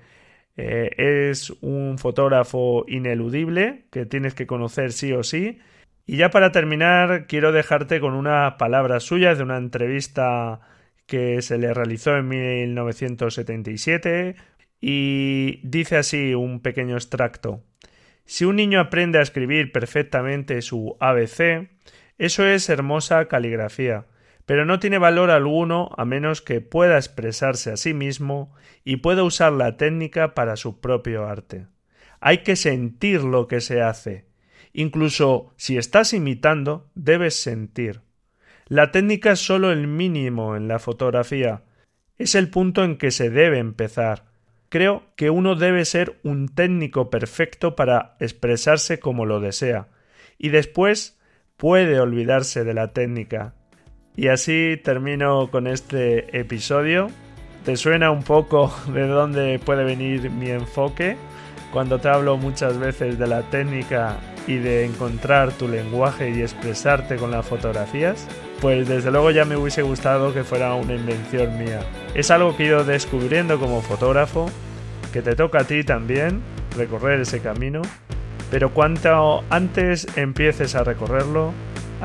eh, 0.57 1.29
es 1.29 1.51
un 1.61 1.97
fotógrafo 1.97 2.83
ineludible 2.89 3.85
que 3.89 4.05
tienes 4.05 4.33
que 4.33 4.45
conocer 4.45 4.91
sí 4.91 5.13
o 5.13 5.23
sí. 5.23 5.59
Y 6.05 6.17
ya 6.17 6.31
para 6.31 6.51
terminar, 6.51 7.25
quiero 7.27 7.53
dejarte 7.53 8.01
con 8.01 8.15
unas 8.15 8.55
palabras 8.55 9.03
suyas 9.03 9.37
de 9.37 9.45
una 9.45 9.55
entrevista 9.55 10.59
que 11.05 11.41
se 11.41 11.57
le 11.57 11.73
realizó 11.73 12.17
en 12.17 12.27
1977 12.27 14.35
y 14.81 15.61
dice 15.63 15.95
así 15.95 16.35
un 16.35 16.59
pequeño 16.59 16.95
extracto. 16.95 17.63
Si 18.25 18.43
un 18.43 18.57
niño 18.57 18.81
aprende 18.81 19.19
a 19.19 19.21
escribir 19.21 19.71
perfectamente 19.71 20.61
su 20.61 20.97
ABC, 20.99 21.69
eso 22.17 22.45
es 22.45 22.67
hermosa 22.67 23.29
caligrafía, 23.29 24.07
pero 24.45 24.65
no 24.65 24.79
tiene 24.79 24.97
valor 24.97 25.31
alguno 25.31 25.89
a 25.97 26.05
menos 26.05 26.41
que 26.41 26.61
pueda 26.61 26.97
expresarse 26.97 27.71
a 27.71 27.77
sí 27.77 27.93
mismo 27.93 28.53
y 28.83 28.97
pueda 28.97 29.23
usar 29.23 29.53
la 29.53 29.77
técnica 29.77 30.33
para 30.33 30.55
su 30.55 30.79
propio 30.79 31.25
arte. 31.27 31.67
Hay 32.19 32.39
que 32.39 32.55
sentir 32.55 33.23
lo 33.23 33.47
que 33.47 33.61
se 33.61 33.81
hace. 33.81 34.25
Incluso 34.73 35.53
si 35.57 35.77
estás 35.77 36.13
imitando, 36.13 36.89
debes 36.95 37.35
sentir. 37.35 38.01
La 38.67 38.91
técnica 38.91 39.31
es 39.31 39.39
solo 39.39 39.71
el 39.71 39.87
mínimo 39.87 40.55
en 40.55 40.67
la 40.67 40.79
fotografía. 40.79 41.63
Es 42.17 42.35
el 42.35 42.49
punto 42.49 42.83
en 42.83 42.97
que 42.97 43.11
se 43.11 43.29
debe 43.29 43.59
empezar. 43.59 44.25
Creo 44.69 45.03
que 45.15 45.29
uno 45.29 45.55
debe 45.55 45.85
ser 45.85 46.19
un 46.23 46.49
técnico 46.49 47.09
perfecto 47.09 47.75
para 47.75 48.15
expresarse 48.19 48.99
como 48.99 49.25
lo 49.25 49.39
desea, 49.39 49.87
y 50.37 50.49
después 50.49 51.19
puede 51.57 51.99
olvidarse 51.99 52.63
de 52.63 52.73
la 52.73 52.91
técnica. 52.91 53.53
Y 54.17 54.29
así 54.29 54.79
termino 54.83 55.49
con 55.51 55.67
este 55.67 56.39
episodio. 56.39 57.07
¿Te 57.65 57.75
suena 57.75 58.11
un 58.11 58.23
poco 58.23 58.73
de 58.93 59.07
dónde 59.07 59.59
puede 59.59 59.83
venir 59.83 60.29
mi 60.29 60.49
enfoque? 60.49 61.17
Cuando 61.73 61.99
te 61.99 62.07
hablo 62.07 62.37
muchas 62.37 62.77
veces 62.79 63.19
de 63.19 63.27
la 63.27 63.41
técnica 63.43 64.17
y 64.47 64.57
de 64.57 64.85
encontrar 64.85 65.51
tu 65.51 65.67
lenguaje 65.67 66.29
y 66.29 66.41
expresarte 66.41 67.17
con 67.17 67.31
las 67.31 67.45
fotografías, 67.45 68.27
pues 68.61 68.87
desde 68.87 69.11
luego 69.11 69.31
ya 69.31 69.43
me 69.43 69.57
hubiese 69.57 69.81
gustado 69.81 70.33
que 70.33 70.43
fuera 70.43 70.73
una 70.75 70.93
invención 70.93 71.57
mía. 71.57 71.81
Es 72.13 72.31
algo 72.31 72.55
que 72.55 72.63
he 72.63 72.67
ido 72.67 72.85
descubriendo 72.85 73.59
como 73.59 73.81
fotógrafo, 73.81 74.49
que 75.11 75.21
te 75.21 75.35
toca 75.35 75.61
a 75.61 75.63
ti 75.65 75.83
también 75.83 76.41
recorrer 76.77 77.19
ese 77.19 77.41
camino, 77.41 77.81
pero 78.51 78.73
cuanto 78.73 79.43
antes 79.49 80.07
empieces 80.15 80.75
a 80.75 80.83
recorrerlo, 80.83 81.51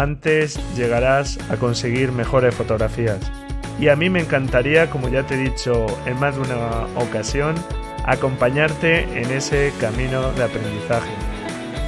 antes 0.00 0.58
llegarás 0.76 1.38
a 1.50 1.56
conseguir 1.56 2.10
mejores 2.10 2.54
fotografías. 2.54 3.18
Y 3.78 3.88
a 3.88 3.96
mí 3.96 4.08
me 4.08 4.20
encantaría, 4.20 4.88
como 4.88 5.08
ya 5.08 5.26
te 5.26 5.34
he 5.34 5.38
dicho 5.38 5.86
en 6.06 6.18
más 6.18 6.36
de 6.36 6.42
una 6.42 6.86
ocasión, 6.96 7.54
acompañarte 8.06 9.02
en 9.02 9.30
ese 9.30 9.72
camino 9.78 10.32
de 10.32 10.44
aprendizaje. 10.44 11.10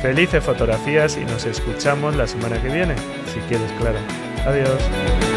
Felices 0.03 0.45
fotografías 0.45 1.17
y 1.17 1.25
nos 1.25 1.47
escuchamos 1.47 2.15
la 2.15 2.27
semana 2.27 2.61
que 2.61 2.69
viene, 2.69 2.95
si 3.33 3.41
quieres, 3.49 3.71
claro. 3.79 3.99
Adiós. 4.47 5.32